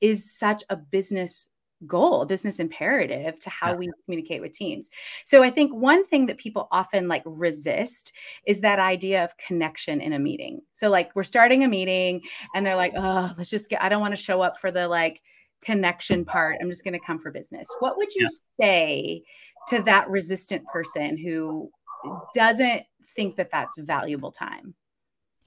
is 0.00 0.32
such 0.32 0.62
a 0.68 0.76
business 0.76 1.48
goal, 1.86 2.24
business 2.24 2.58
imperative 2.58 3.38
to 3.38 3.50
how 3.50 3.70
yeah. 3.70 3.76
we 3.76 3.90
communicate 4.04 4.40
with 4.40 4.52
teams. 4.52 4.90
So 5.24 5.42
I 5.42 5.50
think 5.50 5.72
one 5.72 6.06
thing 6.06 6.26
that 6.26 6.38
people 6.38 6.68
often 6.72 7.08
like 7.08 7.22
resist 7.24 8.12
is 8.46 8.60
that 8.60 8.78
idea 8.78 9.24
of 9.24 9.36
connection 9.36 10.00
in 10.00 10.12
a 10.12 10.18
meeting. 10.18 10.60
So 10.74 10.90
like 10.90 11.10
we're 11.14 11.22
starting 11.22 11.64
a 11.64 11.68
meeting 11.68 12.22
and 12.54 12.66
they're 12.66 12.76
like, 12.76 12.92
"Oh, 12.96 13.32
let's 13.36 13.50
just 13.50 13.70
get 13.70 13.82
I 13.82 13.88
don't 13.88 14.00
want 14.00 14.16
to 14.16 14.22
show 14.22 14.42
up 14.42 14.58
for 14.58 14.70
the 14.70 14.88
like 14.88 15.22
connection 15.62 16.24
part. 16.24 16.58
I'm 16.60 16.68
just 16.68 16.84
going 16.84 16.98
to 16.98 17.06
come 17.06 17.18
for 17.18 17.30
business." 17.30 17.68
What 17.78 17.96
would 17.96 18.14
you 18.14 18.28
yeah. 18.58 18.66
say 18.66 19.22
to 19.68 19.82
that 19.82 20.08
resistant 20.08 20.64
person 20.66 21.16
who 21.16 21.70
doesn't 22.34 22.82
think 23.14 23.36
that 23.36 23.50
that's 23.50 23.76
valuable 23.78 24.32
time? 24.32 24.74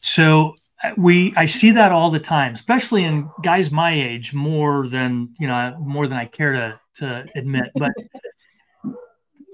So 0.02 0.56
we 0.98 1.34
I 1.36 1.46
see 1.46 1.72
that 1.72 1.92
all 1.92 2.10
the 2.10 2.20
time, 2.20 2.54
especially 2.54 3.04
in 3.04 3.30
guys 3.44 3.72
my 3.72 3.94
age, 3.94 4.34
more 4.34 4.88
than 4.88 5.34
you 5.40 5.48
know, 5.48 5.78
more 5.80 6.08
than 6.08 6.18
I 6.18 6.26
care 6.26 6.54
to 6.54 6.80
to 6.96 7.28
admit. 7.36 7.72
But 7.76 7.92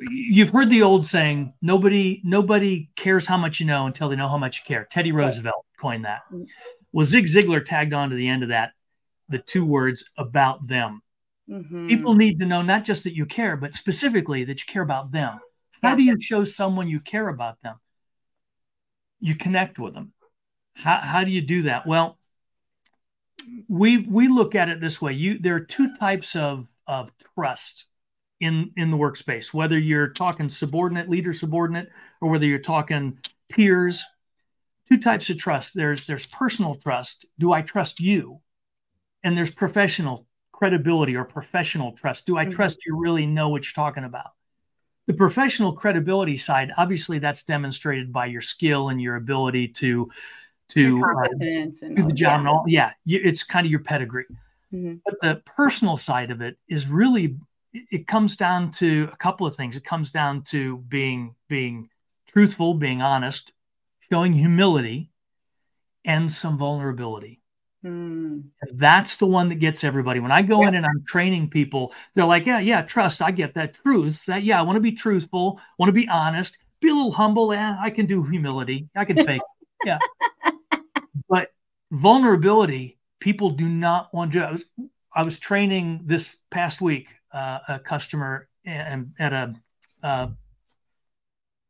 you've 0.09 0.49
heard 0.49 0.69
the 0.69 0.83
old 0.83 1.05
saying, 1.05 1.53
nobody 1.61 2.21
nobody 2.23 2.89
cares 2.95 3.27
how 3.27 3.37
much 3.37 3.59
you 3.59 3.65
know 3.65 3.85
until 3.85 4.09
they 4.09 4.15
know 4.15 4.29
how 4.29 4.37
much 4.37 4.59
you 4.59 4.65
care. 4.65 4.87
Teddy 4.89 5.11
Roosevelt 5.11 5.65
coined 5.79 6.05
that. 6.05 6.21
Mm. 6.31 6.47
Well, 6.93 7.05
Zig 7.05 7.25
Ziglar 7.25 7.63
tagged 7.63 7.93
on 7.93 8.09
to 8.09 8.15
the 8.15 8.27
end 8.27 8.43
of 8.43 8.49
that 8.49 8.71
the 9.29 9.39
two 9.39 9.65
words 9.65 10.09
about 10.17 10.67
them. 10.67 11.01
Mm-hmm. 11.49 11.87
People 11.87 12.15
need 12.15 12.39
to 12.39 12.45
know 12.45 12.61
not 12.61 12.83
just 12.83 13.03
that 13.03 13.15
you 13.15 13.25
care, 13.25 13.57
but 13.57 13.73
specifically 13.73 14.43
that 14.45 14.59
you 14.59 14.71
care 14.71 14.81
about 14.81 15.11
them. 15.11 15.39
How 15.83 15.95
do 15.95 16.03
you 16.03 16.19
show 16.19 16.43
someone 16.43 16.87
you 16.87 16.99
care 16.99 17.27
about 17.29 17.61
them? 17.61 17.75
You 19.19 19.35
connect 19.35 19.79
with 19.79 19.93
them 19.93 20.13
how, 20.77 20.99
how 21.01 21.23
do 21.23 21.31
you 21.31 21.41
do 21.41 21.63
that? 21.63 21.87
Well, 21.87 22.17
we 23.67 23.97
we 23.97 24.27
look 24.27 24.55
at 24.55 24.69
it 24.69 24.79
this 24.79 25.01
way. 25.01 25.13
You 25.13 25.39
there 25.39 25.55
are 25.55 25.61
two 25.61 25.95
types 25.95 26.35
of 26.35 26.67
of 26.85 27.11
trust 27.35 27.85
in 28.39 28.71
in 28.77 28.91
the 28.91 28.97
workspace. 28.97 29.53
Whether 29.53 29.79
you're 29.79 30.09
talking 30.09 30.49
subordinate, 30.49 31.09
leader, 31.09 31.33
subordinate, 31.33 31.89
or 32.21 32.29
whether 32.29 32.45
you're 32.45 32.59
talking 32.59 33.19
peers. 33.49 34.03
Two 34.89 34.99
types 34.99 35.29
of 35.29 35.37
trust. 35.37 35.73
There's 35.73 36.05
there's 36.05 36.27
personal 36.27 36.75
trust. 36.75 37.25
Do 37.37 37.51
I 37.51 37.61
trust 37.61 37.99
you? 37.99 38.39
And 39.23 39.37
there's 39.37 39.53
professional 39.53 40.27
credibility 40.53 41.15
or 41.15 41.25
professional 41.25 41.91
trust. 41.91 42.25
Do 42.25 42.37
I 42.37 42.43
mm-hmm. 42.43 42.53
trust 42.53 42.79
you 42.85 42.97
really 42.97 43.25
know 43.25 43.49
what 43.49 43.65
you're 43.65 43.83
talking 43.85 44.05
about? 44.05 44.31
The 45.07 45.13
professional 45.13 45.73
credibility 45.73 46.35
side, 46.35 46.71
obviously, 46.77 47.19
that's 47.19 47.43
demonstrated 47.43 48.11
by 48.11 48.27
your 48.27 48.41
skill 48.41 48.89
and 48.89 49.01
your 49.01 49.15
ability 49.15 49.69
to 49.69 50.09
to 50.69 51.03
uh, 51.03 51.27
do 51.39 52.03
the 52.03 52.11
job 52.13 52.39
and 52.39 52.47
all. 52.47 52.63
Yeah, 52.67 52.91
it's 53.05 53.43
kind 53.43 53.65
of 53.65 53.71
your 53.71 53.81
pedigree. 53.81 54.25
Mm-hmm. 54.73 54.95
But 55.05 55.21
the 55.21 55.41
personal 55.45 55.97
side 55.97 56.31
of 56.31 56.41
it 56.41 56.57
is 56.67 56.87
really 56.87 57.37
it 57.73 58.07
comes 58.07 58.35
down 58.35 58.71
to 58.71 59.09
a 59.11 59.17
couple 59.17 59.47
of 59.47 59.55
things. 59.55 59.75
It 59.75 59.85
comes 59.85 60.11
down 60.11 60.43
to 60.43 60.77
being 60.77 61.35
being 61.47 61.89
truthful, 62.27 62.73
being 62.73 63.01
honest, 63.01 63.51
showing 64.11 64.33
humility, 64.33 65.09
and 66.05 66.31
some 66.31 66.57
vulnerability. 66.57 67.41
Mm. 67.85 68.45
That's 68.73 69.17
the 69.17 69.27
one 69.27 69.49
that 69.49 69.55
gets 69.55 69.83
everybody. 69.83 70.19
When 70.19 70.31
I 70.31 70.41
go 70.41 70.61
yeah. 70.61 70.69
in 70.69 70.75
and 70.75 70.85
I'm 70.85 71.03
training 71.07 71.49
people, 71.49 71.93
they're 72.15 72.25
like, 72.25 72.45
"Yeah, 72.45 72.59
yeah, 72.59 72.81
trust. 72.81 73.21
I 73.21 73.31
get 73.31 73.53
that 73.53 73.75
truth. 73.75 74.25
That 74.25 74.43
yeah, 74.43 74.59
I 74.59 74.63
want 74.63 74.77
to 74.77 74.81
be 74.81 74.91
truthful, 74.91 75.59
want 75.77 75.89
to 75.89 75.93
be 75.93 76.07
honest, 76.09 76.57
be 76.81 76.89
a 76.89 76.93
little 76.93 77.11
humble. 77.11 77.53
Yeah, 77.53 77.77
I 77.79 77.89
can 77.89 78.05
do 78.05 78.23
humility. 78.23 78.89
I 78.95 79.05
can 79.05 79.23
fake. 79.23 79.41
yeah, 79.85 79.99
but 81.29 81.49
vulnerability, 81.91 82.99
people 83.19 83.51
do 83.51 83.67
not 83.67 84.13
want 84.13 84.33
to. 84.33 84.45
I 84.45 84.51
was, 84.51 84.65
I 85.13 85.23
was 85.23 85.39
training 85.39 86.01
this 86.05 86.37
past 86.49 86.81
week 86.81 87.09
uh, 87.31 87.59
a 87.67 87.79
customer 87.79 88.47
and 88.65 89.13
at 89.19 89.33
a 89.33 89.55
uh, 90.03 90.27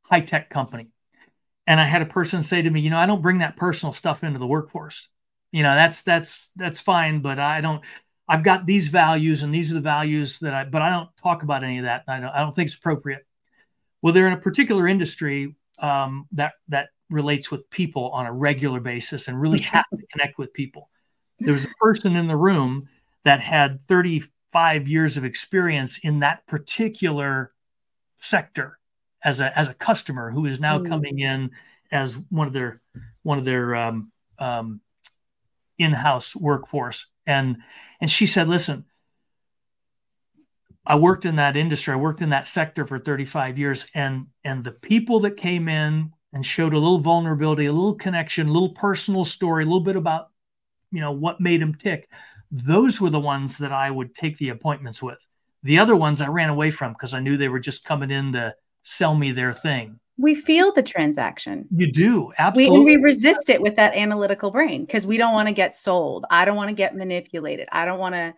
high 0.02 0.22
tech 0.22 0.50
company, 0.50 0.88
and 1.66 1.80
I 1.80 1.86
had 1.86 2.02
a 2.02 2.06
person 2.06 2.44
say 2.44 2.62
to 2.62 2.70
me, 2.70 2.82
"You 2.82 2.90
know, 2.90 3.00
I 3.00 3.06
don't 3.06 3.22
bring 3.22 3.40
that 3.40 3.58
personal 3.58 3.94
stuff 3.94 4.24
into 4.24 4.40
the 4.40 4.48
workforce. 4.48 5.10
You 5.52 5.64
know, 5.64 5.76
that's 5.76 6.02
that's 6.04 6.52
that's 6.56 6.80
fine, 6.80 7.22
but 7.22 7.40
I 7.40 7.62
don't." 7.62 7.84
I've 8.30 8.44
got 8.44 8.66
these 8.66 8.90
values, 8.90 9.44
and 9.44 9.54
these 9.54 9.72
are 9.72 9.76
the 9.76 9.82
values 9.82 10.40
that 10.40 10.54
I, 10.54 10.66
but 10.66 10.82
I 10.82 10.90
don't 10.90 11.10
talk 11.16 11.44
about 11.44 11.64
any 11.64 11.78
of 11.78 11.86
that. 11.86 12.04
I 12.10 12.20
don't, 12.20 12.30
I 12.30 12.40
don't 12.40 12.54
think 12.54 12.68
it's 12.68 12.76
appropriate. 12.76 13.26
Well, 14.02 14.14
they're 14.14 14.28
in 14.28 14.34
a 14.34 14.42
particular 14.42 14.86
industry 14.88 15.56
um, 15.80 16.28
that 16.34 16.54
that 16.68 16.90
relates 17.10 17.52
with 17.52 17.70
people 17.70 18.10
on 18.10 18.26
a 18.26 18.34
regular 18.34 18.80
basis 18.80 19.28
and 19.28 19.40
really 19.40 19.62
have 19.62 19.86
to 19.90 20.06
connect 20.12 20.38
with 20.38 20.54
people. 20.54 20.90
There 21.40 21.52
was 21.52 21.66
a 21.66 21.74
person 21.80 22.16
in 22.16 22.28
the 22.28 22.38
room 22.38 22.90
that 23.24 23.42
had 23.42 23.82
35 23.82 24.88
years 24.88 25.18
of 25.18 25.26
experience 25.26 26.00
in 26.00 26.20
that 26.20 26.46
particular 26.48 27.52
sector 28.18 28.80
as 29.24 29.42
a 29.42 29.58
as 29.58 29.68
a 29.68 29.74
customer 29.74 30.32
who 30.32 30.46
is 30.46 30.60
now 30.60 30.80
mm. 30.80 30.88
coming 30.88 31.20
in 31.20 31.52
as 31.92 32.16
one 32.30 32.48
of 32.48 32.54
their 32.54 32.82
one 33.24 33.38
of 33.38 33.46
their 33.46 33.76
um, 33.76 34.12
um, 34.40 34.82
in-house 35.78 36.36
workforce 36.36 37.08
and 37.26 37.58
and 38.02 38.10
she 38.10 38.26
said 38.26 38.48
listen 38.48 38.86
I 40.86 40.96
worked 40.96 41.26
in 41.26 41.36
that 41.36 41.58
industry 41.58 41.94
I 41.94 41.98
worked 41.98 42.22
in 42.22 42.30
that 42.30 42.48
sector 42.48 42.86
for 42.88 43.00
35 43.00 43.58
years 43.58 43.86
and 43.94 44.28
and 44.44 44.64
the 44.64 44.72
people 44.72 45.20
that 45.22 45.38
came 45.38 45.68
in 45.70 46.14
and 46.34 46.46
showed 46.46 46.74
a 46.74 46.78
little 46.78 47.00
vulnerability, 47.00 47.66
a 47.66 47.74
little 47.74 47.96
connection, 47.96 48.48
a 48.48 48.52
little 48.52 48.74
personal 48.74 49.24
story, 49.24 49.64
a 49.64 49.66
little 49.66 49.80
bit 49.82 49.96
about, 49.96 50.30
you 50.92 51.00
know, 51.00 51.12
what 51.12 51.42
made 51.42 51.62
him 51.62 51.74
tick. 51.74 52.10
Those 52.52 53.02
were 53.02 53.10
the 53.10 53.20
ones 53.20 53.58
that 53.60 53.72
I 53.72 53.90
would 53.92 54.14
take 54.14 54.38
the 54.38 54.50
appointments 54.50 55.02
with. 55.02 55.26
The 55.64 55.80
other 55.80 55.96
ones 55.96 56.22
I 56.22 56.28
ran 56.28 56.50
away 56.50 56.72
from 56.72 56.94
because 56.94 57.14
I 57.14 57.20
knew 57.20 57.38
they 57.38 57.50
were 57.50 57.60
just 57.60 57.86
coming 57.86 58.12
in 58.12 58.34
to 58.34 58.56
sell 58.84 59.16
me 59.16 59.32
their 59.32 59.54
thing. 59.54 60.00
We 60.18 60.34
feel 60.34 60.72
the 60.72 60.84
transaction. 60.84 61.68
You 61.76 61.92
do. 61.92 62.32
Absolutely. 62.38 62.80
We, 62.80 62.98
we 62.98 63.04
resist 63.04 63.50
it 63.50 63.62
with 63.62 63.76
that 63.76 63.94
analytical 63.96 64.50
brain 64.50 64.86
because 64.86 65.06
we 65.06 65.18
don't 65.18 65.34
want 65.34 65.48
to 65.48 65.54
get 65.54 65.76
sold. 65.76 66.26
I 66.32 66.46
don't 66.46 66.56
want 66.56 66.70
to 66.70 66.76
get 66.76 66.96
manipulated. 66.96 67.68
I 67.72 67.86
don't 67.86 68.00
want 68.00 68.16
to, 68.16 68.34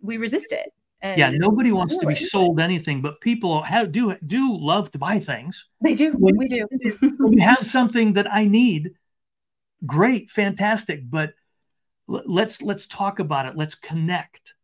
we 0.00 0.16
resist 0.18 0.52
it. 0.52 0.70
And 1.02 1.18
yeah, 1.18 1.30
nobody 1.30 1.72
wants 1.72 1.96
to 1.96 2.06
be 2.06 2.14
sold 2.14 2.60
anything, 2.60 3.02
but 3.02 3.20
people 3.20 3.60
have, 3.62 3.90
do 3.90 4.16
do 4.24 4.56
love 4.56 4.92
to 4.92 4.98
buy 4.98 5.18
things. 5.18 5.68
They 5.80 5.96
do. 5.96 6.12
When, 6.12 6.36
we 6.36 6.46
do. 6.46 6.66
when 7.18 7.32
you 7.32 7.40
have 7.40 7.66
something 7.66 8.12
that 8.12 8.32
I 8.32 8.46
need, 8.46 8.92
great, 9.84 10.30
fantastic. 10.30 11.10
But 11.10 11.34
let's 12.06 12.62
let's 12.62 12.86
talk 12.86 13.18
about 13.18 13.46
it. 13.46 13.56
Let's 13.56 13.74
connect 13.74 14.54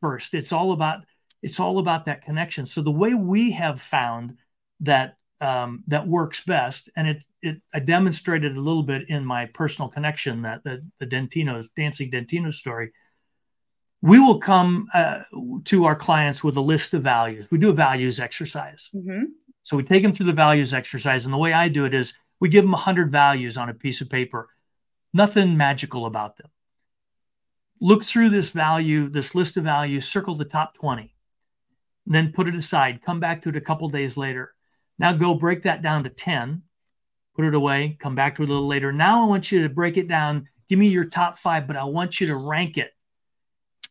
first. 0.00 0.34
It's 0.34 0.52
all 0.52 0.70
about 0.70 1.00
it's 1.42 1.58
all 1.58 1.80
about 1.80 2.04
that 2.04 2.22
connection. 2.22 2.64
So 2.64 2.80
the 2.80 2.92
way 2.92 3.14
we 3.14 3.50
have 3.50 3.80
found 3.80 4.36
that 4.80 5.16
um, 5.40 5.82
that 5.88 6.06
works 6.06 6.44
best, 6.44 6.90
and 6.94 7.08
it 7.08 7.24
it 7.42 7.60
I 7.74 7.80
demonstrated 7.80 8.56
a 8.56 8.60
little 8.60 8.84
bit 8.84 9.08
in 9.08 9.24
my 9.24 9.46
personal 9.46 9.88
connection 9.88 10.42
that 10.42 10.62
the 10.62 10.86
the 11.00 11.06
Dentino's 11.06 11.70
dancing 11.70 12.08
Dentino 12.08 12.52
story 12.52 12.92
we 14.02 14.18
will 14.18 14.38
come 14.38 14.88
uh, 14.92 15.20
to 15.64 15.84
our 15.84 15.94
clients 15.94 16.42
with 16.42 16.56
a 16.56 16.60
list 16.60 16.92
of 16.92 17.02
values. 17.02 17.48
We 17.50 17.58
do 17.58 17.70
a 17.70 17.74
values 17.74 18.18
exercise. 18.18 18.90
Mm-hmm. 18.92 19.26
So 19.62 19.76
we 19.76 19.84
take 19.84 20.02
them 20.02 20.12
through 20.12 20.26
the 20.26 20.32
values 20.32 20.74
exercise. 20.74 21.24
And 21.24 21.32
the 21.32 21.38
way 21.38 21.52
I 21.52 21.68
do 21.68 21.84
it 21.84 21.94
is 21.94 22.18
we 22.40 22.48
give 22.48 22.64
them 22.64 22.72
100 22.72 23.12
values 23.12 23.56
on 23.56 23.68
a 23.68 23.74
piece 23.74 24.00
of 24.00 24.10
paper, 24.10 24.48
nothing 25.14 25.56
magical 25.56 26.06
about 26.06 26.36
them. 26.36 26.50
Look 27.80 28.04
through 28.04 28.30
this 28.30 28.50
value, 28.50 29.08
this 29.08 29.36
list 29.36 29.56
of 29.56 29.64
values, 29.64 30.08
circle 30.08 30.34
the 30.34 30.44
top 30.44 30.74
20, 30.74 31.14
then 32.06 32.32
put 32.32 32.48
it 32.48 32.56
aside, 32.56 33.02
come 33.02 33.20
back 33.20 33.42
to 33.42 33.50
it 33.50 33.56
a 33.56 33.60
couple 33.60 33.88
days 33.88 34.16
later. 34.16 34.52
Now 34.98 35.12
go 35.12 35.34
break 35.34 35.62
that 35.62 35.82
down 35.82 36.02
to 36.04 36.10
10, 36.10 36.62
put 37.36 37.44
it 37.44 37.54
away, 37.54 37.96
come 38.00 38.16
back 38.16 38.34
to 38.36 38.42
it 38.42 38.48
a 38.48 38.52
little 38.52 38.66
later. 38.66 38.92
Now 38.92 39.22
I 39.22 39.26
want 39.26 39.52
you 39.52 39.62
to 39.62 39.68
break 39.68 39.96
it 39.96 40.08
down. 40.08 40.48
Give 40.68 40.78
me 40.78 40.88
your 40.88 41.04
top 41.04 41.38
five, 41.38 41.68
but 41.68 41.76
I 41.76 41.84
want 41.84 42.20
you 42.20 42.26
to 42.28 42.36
rank 42.36 42.78
it 42.78 42.92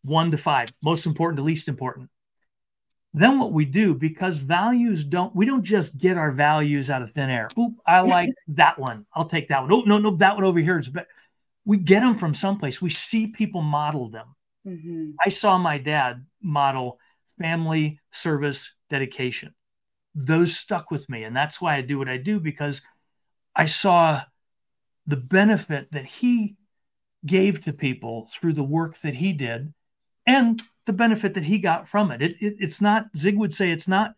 one 0.03 0.31
to 0.31 0.37
five, 0.37 0.69
most 0.83 1.05
important 1.05 1.37
to 1.37 1.43
least 1.43 1.67
important. 1.67 2.09
Then 3.13 3.39
what 3.39 3.51
we 3.51 3.65
do, 3.65 3.93
because 3.93 4.39
values 4.39 5.03
don't, 5.03 5.35
we 5.35 5.45
don't 5.45 5.63
just 5.63 5.99
get 5.99 6.17
our 6.17 6.31
values 6.31 6.89
out 6.89 7.01
of 7.01 7.11
thin 7.11 7.29
air. 7.29 7.49
Oop, 7.59 7.73
I 7.85 7.99
like 8.01 8.29
that 8.49 8.79
one. 8.79 9.05
I'll 9.13 9.25
take 9.25 9.49
that 9.49 9.63
one. 9.63 9.71
Oh, 9.71 9.81
no, 9.81 9.97
no, 9.97 10.15
that 10.17 10.35
one 10.35 10.45
over 10.45 10.59
here 10.59 10.79
is 10.79 10.89
better. 10.89 11.07
We 11.65 11.77
get 11.77 11.99
them 11.99 12.17
from 12.17 12.33
someplace. 12.33 12.81
We 12.81 12.89
see 12.89 13.27
people 13.27 13.61
model 13.61 14.09
them. 14.09 14.27
Mm-hmm. 14.65 15.11
I 15.23 15.29
saw 15.29 15.57
my 15.57 15.77
dad 15.77 16.25
model 16.41 16.99
family, 17.39 17.99
service, 18.11 18.73
dedication. 18.89 19.53
Those 20.15 20.55
stuck 20.55 20.89
with 20.89 21.09
me. 21.09 21.23
And 21.23 21.35
that's 21.35 21.59
why 21.59 21.75
I 21.75 21.81
do 21.81 21.97
what 21.97 22.09
I 22.09 22.17
do 22.17 22.39
because 22.39 22.81
I 23.55 23.65
saw 23.65 24.21
the 25.05 25.17
benefit 25.17 25.91
that 25.91 26.05
he 26.05 26.55
gave 27.25 27.61
to 27.61 27.73
people 27.73 28.29
through 28.31 28.53
the 28.53 28.63
work 28.63 28.97
that 28.99 29.15
he 29.15 29.33
did 29.33 29.73
and 30.25 30.61
the 30.85 30.93
benefit 30.93 31.35
that 31.35 31.43
he 31.43 31.59
got 31.59 31.87
from 31.87 32.11
it. 32.11 32.21
It, 32.21 32.35
it. 32.41 32.55
It's 32.59 32.81
not, 32.81 33.05
Zig 33.15 33.37
would 33.37 33.53
say, 33.53 33.71
it's 33.71 33.87
not 33.87 34.15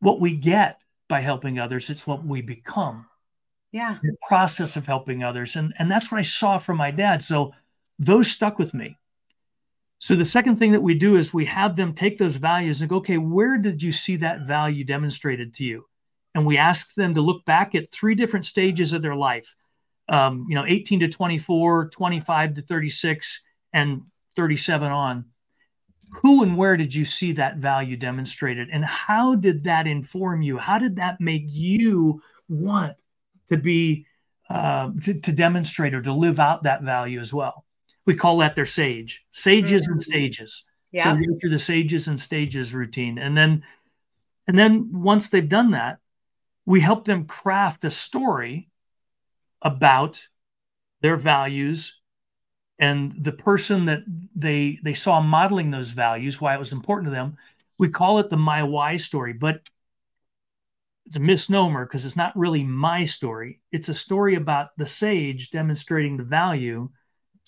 what 0.00 0.20
we 0.20 0.34
get 0.34 0.82
by 1.08 1.20
helping 1.20 1.58
others, 1.58 1.90
it's 1.90 2.06
what 2.06 2.24
we 2.24 2.42
become. 2.42 3.06
Yeah. 3.72 3.98
The 4.02 4.16
process 4.26 4.76
of 4.76 4.86
helping 4.86 5.22
others. 5.22 5.56
And, 5.56 5.74
and 5.78 5.90
that's 5.90 6.10
what 6.10 6.18
I 6.18 6.22
saw 6.22 6.58
from 6.58 6.76
my 6.76 6.90
dad. 6.90 7.22
So 7.22 7.52
those 7.98 8.30
stuck 8.30 8.58
with 8.58 8.74
me. 8.74 8.96
So 9.98 10.14
the 10.14 10.24
second 10.24 10.56
thing 10.56 10.72
that 10.72 10.82
we 10.82 10.94
do 10.94 11.16
is 11.16 11.34
we 11.34 11.44
have 11.46 11.76
them 11.76 11.92
take 11.92 12.18
those 12.18 12.36
values 12.36 12.80
and 12.80 12.88
go, 12.88 12.96
okay, 12.96 13.18
where 13.18 13.58
did 13.58 13.82
you 13.82 13.90
see 13.90 14.16
that 14.16 14.42
value 14.42 14.84
demonstrated 14.84 15.54
to 15.54 15.64
you? 15.64 15.86
And 16.34 16.46
we 16.46 16.56
ask 16.56 16.94
them 16.94 17.14
to 17.14 17.20
look 17.20 17.44
back 17.44 17.74
at 17.74 17.90
three 17.90 18.14
different 18.14 18.46
stages 18.46 18.92
of 18.92 19.02
their 19.02 19.16
life. 19.16 19.56
Um, 20.08 20.46
you 20.48 20.54
know, 20.54 20.64
18 20.66 21.00
to 21.00 21.08
24, 21.08 21.90
25 21.90 22.54
to 22.54 22.62
36, 22.62 23.42
and 23.72 24.02
37 24.38 24.90
on. 24.90 25.24
Who 26.22 26.42
and 26.42 26.56
where 26.56 26.78
did 26.78 26.94
you 26.94 27.04
see 27.04 27.32
that 27.32 27.56
value 27.56 27.96
demonstrated? 27.96 28.68
And 28.72 28.84
how 28.84 29.34
did 29.34 29.64
that 29.64 29.86
inform 29.86 30.40
you? 30.40 30.56
How 30.56 30.78
did 30.78 30.96
that 30.96 31.20
make 31.20 31.44
you 31.46 32.22
want 32.48 32.94
to 33.48 33.58
be 33.58 34.06
uh, 34.48 34.92
to, 35.02 35.20
to 35.20 35.32
demonstrate 35.32 35.94
or 35.94 36.00
to 36.00 36.12
live 36.12 36.40
out 36.40 36.62
that 36.62 36.82
value 36.82 37.20
as 37.20 37.34
well? 37.34 37.66
we 38.08 38.14
call 38.14 38.38
that 38.38 38.56
their 38.56 38.64
sage 38.64 39.26
sages 39.30 39.82
mm-hmm. 39.82 39.92
and 39.92 40.02
stages 40.02 40.64
yeah. 40.92 41.04
so 41.04 41.14
we 41.14 41.26
go 41.26 41.34
through 41.38 41.50
the 41.50 41.58
sages 41.58 42.08
and 42.08 42.18
stages 42.18 42.72
routine 42.72 43.18
and 43.18 43.36
then 43.36 43.62
and 44.46 44.58
then 44.58 44.88
once 44.90 45.28
they've 45.28 45.50
done 45.50 45.72
that 45.72 45.98
we 46.64 46.80
help 46.80 47.04
them 47.04 47.26
craft 47.26 47.84
a 47.84 47.90
story 47.90 48.70
about 49.60 50.26
their 51.02 51.18
values 51.18 51.97
and 52.78 53.14
the 53.24 53.32
person 53.32 53.84
that 53.86 54.02
they 54.34 54.78
they 54.82 54.94
saw 54.94 55.20
modeling 55.20 55.70
those 55.70 55.90
values 55.90 56.40
why 56.40 56.54
it 56.54 56.58
was 56.58 56.72
important 56.72 57.06
to 57.06 57.10
them 57.10 57.36
we 57.78 57.88
call 57.88 58.18
it 58.18 58.30
the 58.30 58.36
my 58.36 58.62
why 58.62 58.96
story 58.96 59.32
but 59.32 59.68
it's 61.06 61.16
a 61.16 61.20
misnomer 61.20 61.86
because 61.86 62.04
it's 62.04 62.16
not 62.16 62.36
really 62.36 62.62
my 62.62 63.06
story. 63.06 63.62
It's 63.72 63.88
a 63.88 63.94
story 63.94 64.34
about 64.34 64.76
the 64.76 64.84
sage 64.84 65.50
demonstrating 65.50 66.18
the 66.18 66.22
value 66.22 66.90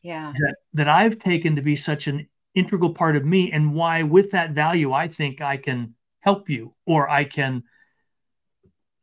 yeah. 0.03 0.33
that, 0.38 0.57
that 0.75 0.88
i've 0.88 1.19
taken 1.19 1.57
to 1.57 1.62
be 1.62 1.77
such 1.77 2.07
an 2.07 2.29
integral 2.55 2.93
part 2.93 3.16
of 3.16 3.25
me 3.25 3.53
and 3.53 3.75
why 3.75 4.03
with 4.03 4.31
that 4.33 4.51
value 4.51 4.93
i 4.93 5.09
think 5.09 5.40
i 5.40 5.57
can 5.57 5.95
help 6.21 6.49
you 6.49 6.75
or 6.87 7.09
i 7.09 7.25
can 7.25 7.62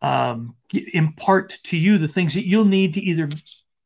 um, 0.02 0.56
impart 0.94 1.58
to 1.64 1.78
you 1.78 1.98
the 1.98 2.08
things 2.08 2.36
that 2.36 2.48
you'll 2.48 2.66
need 2.66 2.94
to 2.94 3.02
either 3.02 3.28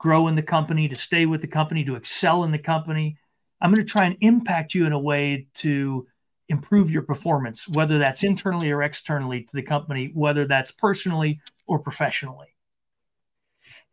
grow 0.02 0.28
in 0.28 0.36
the 0.36 0.42
company 0.42 0.88
to 0.88 0.96
stay 0.96 1.26
with 1.26 1.42
the 1.42 1.48
company 1.48 1.84
to 1.86 1.96
excel 1.96 2.44
in 2.44 2.52
the 2.52 2.60
company 2.60 3.18
i'm 3.62 3.72
going 3.72 3.86
to 3.86 3.92
try 3.92 4.06
and 4.06 4.18
impact 4.22 4.74
you 4.74 4.86
in 4.86 4.94
a 4.94 5.00
way 5.00 5.48
to 5.54 6.08
improve 6.50 6.92
your 6.92 7.04
performance 7.04 7.68
whether 7.70 8.00
that's 8.00 8.24
internally 8.24 8.72
or 8.72 8.82
externally 8.82 9.44
to 9.44 9.54
the 9.54 9.62
company 9.62 10.12
whether 10.14 10.46
that's 10.46 10.72
personally 10.72 11.40
or 11.68 11.80
professionally 11.80 12.52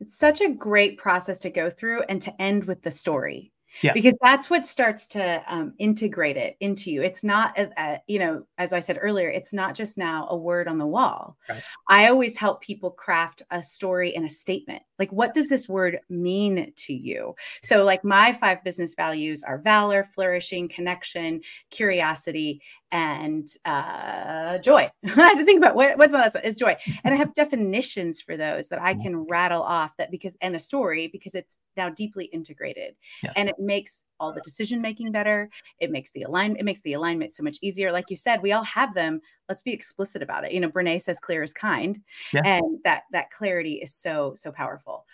it's 0.01 0.16
such 0.16 0.40
a 0.40 0.51
great 0.51 0.97
process 0.97 1.40
to 1.40 1.51
go 1.51 1.71
through 1.71 2.03
and 2.03 2.23
to 2.23 2.40
end 2.40 2.64
with 2.64 2.83
the 2.83 2.90
story. 2.90 3.53
Yeah. 3.83 3.93
Because 3.93 4.14
that's 4.23 4.51
what 4.51 4.67
starts 4.67 5.07
to 5.09 5.43
um, 5.47 5.75
integrate 5.79 6.37
it 6.37 6.57
into 6.61 6.91
you. 6.91 7.03
It's 7.03 7.23
not, 7.23 7.57
a, 7.59 7.71
a, 7.77 8.01
you 8.07 8.19
know, 8.19 8.45
as 8.57 8.73
I 8.73 8.81
said 8.81 8.99
earlier, 9.01 9.29
it's 9.29 9.53
not 9.53 9.75
just 9.75 9.97
now 9.97 10.27
a 10.31 10.37
word 10.37 10.69
on 10.69 10.79
the 10.79 10.87
wall. 10.87 11.37
Right. 11.49 11.62
I 11.88 12.09
always 12.09 12.37
help 12.37 12.61
people 12.61 12.91
craft 12.91 13.43
a 13.51 13.62
story 13.62 14.14
and 14.14 14.25
a 14.25 14.29
statement. 14.29 14.83
Like, 14.99 15.12
what 15.12 15.33
does 15.33 15.49
this 15.49 15.69
word 15.69 16.01
mean 16.09 16.73
to 16.75 16.93
you? 16.93 17.35
So, 17.62 17.85
like, 17.85 18.03
my 18.03 18.33
five 18.33 18.64
business 18.64 18.95
values 18.95 19.45
are 19.45 19.59
valor, 19.59 20.09
flourishing, 20.12 20.69
connection, 20.69 21.41
curiosity, 21.71 22.61
and 22.90 23.48
uh, 23.64 24.59
joy. 24.59 24.90
I 25.05 25.11
had 25.11 25.35
to 25.35 25.44
think 25.44 25.59
about 25.59 25.74
what, 25.74 25.98
what's 25.98 26.12
my 26.12 26.20
last 26.20 26.35
one 26.35 26.44
is 26.44 26.57
joy. 26.57 26.77
And 27.05 27.14
I 27.14 27.16
have 27.16 27.35
definitions 27.35 28.20
for 28.20 28.37
those 28.37 28.68
that 28.68 28.81
I 28.81 28.94
mm-hmm. 28.94 29.03
can 29.03 29.16
rattle 29.24 29.62
off 29.62 29.96
that 29.98 30.11
because, 30.11 30.37
and 30.40 30.57
a 30.57 30.61
story 30.61 31.09
because 31.09 31.35
it's 31.35 31.61
now 31.77 31.88
deeply 31.90 32.27
integrated 32.27 32.94
yeah. 33.22 33.33
and 33.37 33.48
it 33.48 33.57
makes 33.59 34.05
all 34.20 34.33
the 34.33 34.40
decision 34.40 34.81
making 34.81 35.12
better. 35.12 35.48
It 35.79 35.90
makes 35.90 36.11
the 36.12 36.22
alignment, 36.22 36.61
it 36.61 36.64
makes 36.64 36.81
the 36.81 36.94
alignment 36.94 37.33
so 37.33 37.42
much 37.42 37.59
easier. 37.62 37.92
Like 37.92 38.11
you 38.11 38.16
said, 38.16 38.42
we 38.42 38.53
all 38.53 38.64
have 38.64 38.94
them. 38.94 39.20
Let's 39.48 39.62
be 39.62 39.72
explicit 39.72 40.22
about 40.22 40.44
it. 40.44 40.53
You 40.53 40.61
know, 40.61 40.70
Brene 40.70 41.01
says 41.01 41.20
clear 41.20 41.42
is 41.42 41.53
kind. 41.53 42.01
Yeah. 42.33 42.42
And 42.44 42.79
that, 42.85 43.03
that 43.12 43.31
clarity 43.31 43.74
is 43.74 43.94
so, 43.94 44.33
so 44.35 44.51
powerful. 44.51 45.05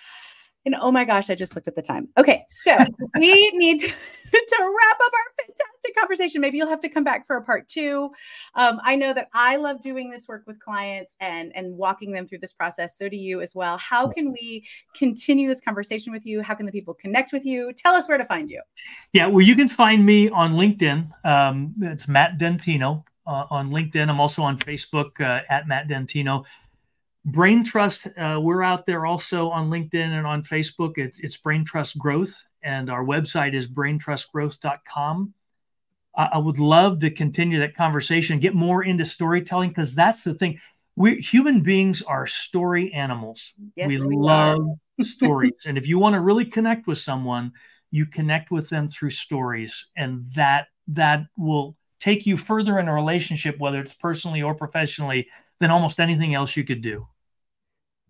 And 0.66 0.74
oh 0.80 0.90
my 0.90 1.04
gosh, 1.04 1.28
I 1.28 1.34
just 1.34 1.54
looked 1.54 1.68
at 1.68 1.74
the 1.74 1.82
time. 1.82 2.08
Okay, 2.16 2.44
so 2.48 2.76
we 3.18 3.50
need 3.54 3.80
to, 3.80 3.86
to, 3.88 3.92
wrap 4.60 4.98
up 5.00 5.12
our 5.12 5.44
fantastic 5.44 5.96
conversation. 5.96 6.40
Maybe 6.40 6.58
you'll 6.58 6.68
have 6.68 6.80
to 6.80 6.88
come 6.88 7.04
back 7.04 7.26
for 7.26 7.36
a 7.36 7.42
part 7.42 7.68
two. 7.68 8.10
Um, 8.54 8.80
I 8.82 8.96
know 8.96 9.12
that 9.12 9.28
I 9.34 9.56
love 9.56 9.80
doing 9.80 10.10
this 10.10 10.26
work 10.26 10.44
with 10.46 10.58
clients 10.58 11.16
and 11.20 11.54
and 11.54 11.76
walking 11.76 12.12
them 12.12 12.26
through 12.26 12.38
this 12.38 12.52
process. 12.52 12.96
So 12.96 13.08
do 13.08 13.16
you 13.16 13.40
as 13.40 13.54
well. 13.54 13.76
How 13.78 14.08
can 14.08 14.32
we 14.32 14.64
continue 14.94 15.48
this 15.48 15.60
conversation 15.60 16.12
with 16.12 16.24
you? 16.24 16.42
How 16.42 16.54
can 16.54 16.66
the 16.66 16.72
people 16.72 16.94
connect 16.94 17.32
with 17.32 17.44
you? 17.44 17.72
Tell 17.72 17.94
us 17.94 18.08
where 18.08 18.18
to 18.18 18.24
find 18.24 18.50
you. 18.50 18.62
Yeah, 19.12 19.26
well, 19.26 19.44
you 19.44 19.56
can 19.56 19.68
find 19.68 20.04
me 20.04 20.30
on 20.30 20.52
LinkedIn. 20.52 21.10
Um, 21.24 21.74
it's 21.80 22.08
Matt 22.08 22.38
Dentino 22.38 23.04
uh, 23.26 23.46
on 23.50 23.70
LinkedIn. 23.70 24.08
I'm 24.08 24.20
also 24.20 24.42
on 24.42 24.58
Facebook 24.58 25.20
uh, 25.20 25.42
at 25.48 25.68
Matt 25.68 25.88
Dentino. 25.88 26.44
Brain 27.24 27.64
Trust, 27.64 28.06
uh, 28.18 28.38
we're 28.42 28.62
out 28.62 28.84
there 28.84 29.06
also 29.06 29.48
on 29.48 29.70
LinkedIn 29.70 29.94
and 29.94 30.26
on 30.26 30.42
Facebook. 30.42 30.98
It's, 30.98 31.18
it's 31.20 31.36
Brain 31.38 31.64
Trust 31.64 31.98
Growth, 31.98 32.44
and 32.62 32.90
our 32.90 33.02
website 33.02 33.54
is 33.54 33.70
braintrustgrowth.com. 33.70 35.32
I, 36.16 36.28
I 36.34 36.38
would 36.38 36.58
love 36.58 36.98
to 37.00 37.10
continue 37.10 37.58
that 37.60 37.74
conversation, 37.74 38.40
get 38.40 38.54
more 38.54 38.84
into 38.84 39.06
storytelling, 39.06 39.70
because 39.70 39.94
that's 39.94 40.22
the 40.22 40.34
thing. 40.34 40.60
We 40.96 41.16
human 41.16 41.62
beings 41.62 42.02
are 42.02 42.26
story 42.26 42.92
animals. 42.92 43.54
Yes, 43.74 43.88
we, 43.88 44.00
we 44.06 44.16
love 44.16 44.60
stories. 45.00 45.64
And 45.66 45.78
if 45.78 45.86
you 45.86 45.98
want 45.98 46.14
to 46.14 46.20
really 46.20 46.44
connect 46.44 46.86
with 46.86 46.98
someone, 46.98 47.52
you 47.90 48.04
connect 48.04 48.50
with 48.50 48.68
them 48.68 48.88
through 48.88 49.10
stories, 49.10 49.88
and 49.96 50.30
that 50.32 50.68
that 50.88 51.24
will 51.38 51.74
take 51.98 52.26
you 52.26 52.36
further 52.36 52.78
in 52.78 52.86
a 52.86 52.94
relationship, 52.94 53.58
whether 53.58 53.80
it's 53.80 53.94
personally 53.94 54.42
or 54.42 54.54
professionally, 54.54 55.26
than 55.58 55.70
almost 55.70 55.98
anything 55.98 56.34
else 56.34 56.54
you 56.54 56.64
could 56.64 56.82
do. 56.82 57.08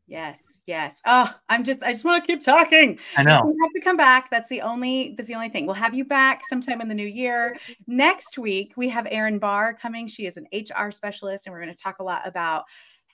Yes, 0.07 0.63
yes. 0.67 1.01
Oh, 1.07 1.33
I'm 1.49 1.65
just 1.65 1.83
I 1.83 1.93
just 1.93 2.05
want 2.05 2.23
to 2.23 2.27
keep 2.27 2.45
talking. 2.45 2.99
I 3.17 3.23
know. 3.23 3.43
We 3.47 3.55
have 3.63 3.73
to 3.75 3.81
come 3.81 3.97
back. 3.97 4.31
That's 4.31 4.51
the 4.51 4.61
only 4.61 5.15
that's 5.17 5.29
the 5.29 5.35
only 5.35 5.49
thing. 5.49 5.65
We'll 5.65 5.75
have 5.75 5.95
you 5.95 6.05
back 6.05 6.43
sometime 6.47 6.83
in 6.83 6.89
the 6.89 6.95
new 6.95 7.07
year. 7.07 7.57
Next 7.87 8.37
week 8.37 8.75
we 8.77 8.89
have 8.91 9.07
Erin 9.11 9.39
Barr 9.39 9.73
coming. 9.73 10.07
She 10.07 10.27
is 10.27 10.37
an 10.37 10.47
HR 10.53 10.91
specialist 10.91 11.47
and 11.47 11.55
we're 11.55 11.63
going 11.63 11.75
to 11.75 11.83
talk 11.83 12.01
a 12.01 12.05
lot 12.05 12.27
about 12.27 12.65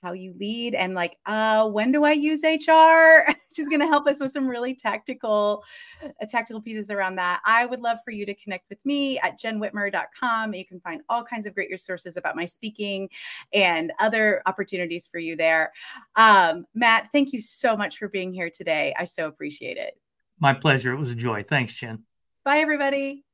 how 0.03 0.13
you 0.13 0.35
lead 0.39 0.75
and 0.75 0.95
like 0.95 1.17
uh 1.27 1.69
when 1.69 1.93
do 1.93 2.05
i 2.05 2.13
use 2.13 2.43
hr 2.43 3.31
she's 3.55 3.69
going 3.69 3.81
to 3.81 3.87
help 3.87 4.07
us 4.07 4.21
with 4.21 4.31
some 4.31 4.47
really 4.47 4.75
tactical 4.75 5.65
uh, 6.05 6.09
tactical 6.29 6.61
pieces 6.61 6.91
around 6.91 7.17
that. 7.17 7.41
I 7.45 7.67
would 7.67 7.81
love 7.81 7.99
for 8.05 8.11
you 8.11 8.25
to 8.27 8.35
connect 8.35 8.69
with 8.71 8.79
me 8.85 9.19
at 9.21 9.39
jenwhitmer.com 9.39 10.55
you 10.55 10.65
can 10.65 10.81
find 10.81 11.03
all 11.09 11.25
kinds 11.25 11.47
of 11.47 11.55
great 11.55 11.71
resources 11.71 12.17
about 12.17 12.37
my 12.37 12.45
speaking 12.45 13.09
and 13.53 13.93
other 13.99 14.43
opportunities 14.47 15.09
for 15.09 15.19
you 15.19 15.37
there. 15.37 15.73
Um, 16.17 16.67
matt 16.75 17.09
thank 17.13 17.33
you 17.33 17.41
so 17.41 17.77
much 17.77 17.99
for 17.99 18.09
being 18.09 18.33
here 18.33 18.51
today. 18.51 18.95
I 18.99 19.05
so 19.05 19.27
appreciate 19.27 19.77
it. 19.77 19.99
My 20.39 20.55
pleasure. 20.55 20.93
It 20.93 20.99
was 20.99 21.13
a 21.13 21.17
joy. 21.17 21.43
Thanks 21.43 21.75
jen. 21.75 22.05
Bye 22.45 22.59
everybody. 22.59 23.25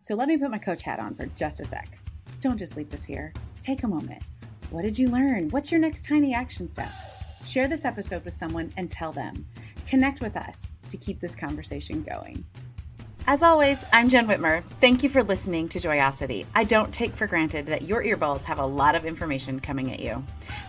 So 0.00 0.14
let 0.14 0.28
me 0.28 0.36
put 0.36 0.50
my 0.50 0.58
coach 0.58 0.82
hat 0.82 1.00
on 1.00 1.14
for 1.14 1.26
just 1.34 1.60
a 1.60 1.64
sec. 1.64 1.98
Don't 2.40 2.58
just 2.58 2.76
leave 2.76 2.90
this 2.90 3.04
here. 3.04 3.32
Take 3.62 3.82
a 3.82 3.88
moment 3.88 4.22
what 4.70 4.82
did 4.82 4.98
you 4.98 5.08
learn? 5.08 5.48
What's 5.50 5.70
your 5.70 5.80
next 5.80 6.04
tiny 6.04 6.34
action 6.34 6.68
step? 6.68 6.90
Share 7.44 7.68
this 7.68 7.84
episode 7.84 8.24
with 8.24 8.34
someone 8.34 8.72
and 8.76 8.90
tell 8.90 9.12
them. 9.12 9.46
Connect 9.86 10.20
with 10.20 10.36
us 10.36 10.72
to 10.88 10.96
keep 10.96 11.20
this 11.20 11.36
conversation 11.36 12.02
going. 12.02 12.44
As 13.28 13.42
always, 13.42 13.84
I'm 13.92 14.08
Jen 14.08 14.28
Whitmer. 14.28 14.62
Thank 14.80 15.02
you 15.02 15.08
for 15.08 15.24
listening 15.24 15.68
to 15.70 15.80
Joyosity. 15.80 16.46
I 16.54 16.62
don't 16.62 16.94
take 16.94 17.12
for 17.12 17.26
granted 17.26 17.66
that 17.66 17.82
your 17.82 18.04
earballs 18.04 18.44
have 18.44 18.60
a 18.60 18.66
lot 18.66 18.94
of 18.94 19.04
information 19.04 19.58
coming 19.58 19.92
at 19.92 19.98
you. 19.98 20.24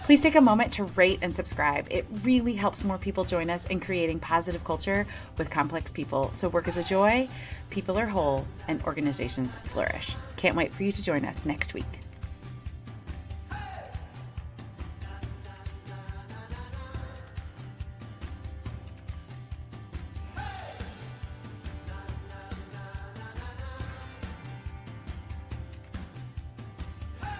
Please 0.05 0.21
take 0.21 0.33
a 0.33 0.41
moment 0.41 0.73
to 0.73 0.85
rate 0.85 1.19
and 1.21 1.33
subscribe. 1.33 1.87
It 1.91 2.07
really 2.23 2.53
helps 2.53 2.83
more 2.83 2.97
people 2.97 3.25
join 3.25 3.51
us 3.51 3.67
in 3.67 3.79
creating 3.79 4.21
positive 4.21 4.63
culture 4.63 5.05
with 5.37 5.51
complex 5.51 5.91
people. 5.91 6.31
So 6.31 6.49
work 6.49 6.67
is 6.67 6.77
a 6.77 6.83
joy, 6.83 7.27
people 7.69 7.97
are 7.99 8.07
whole, 8.07 8.47
and 8.67 8.81
organizations 8.83 9.55
flourish. 9.65 10.15
Can't 10.35 10.55
wait 10.55 10.73
for 10.73 10.81
you 10.81 10.91
to 10.91 11.03
join 11.03 11.25
us 11.25 11.45
next 11.45 11.75
week. 11.75 12.06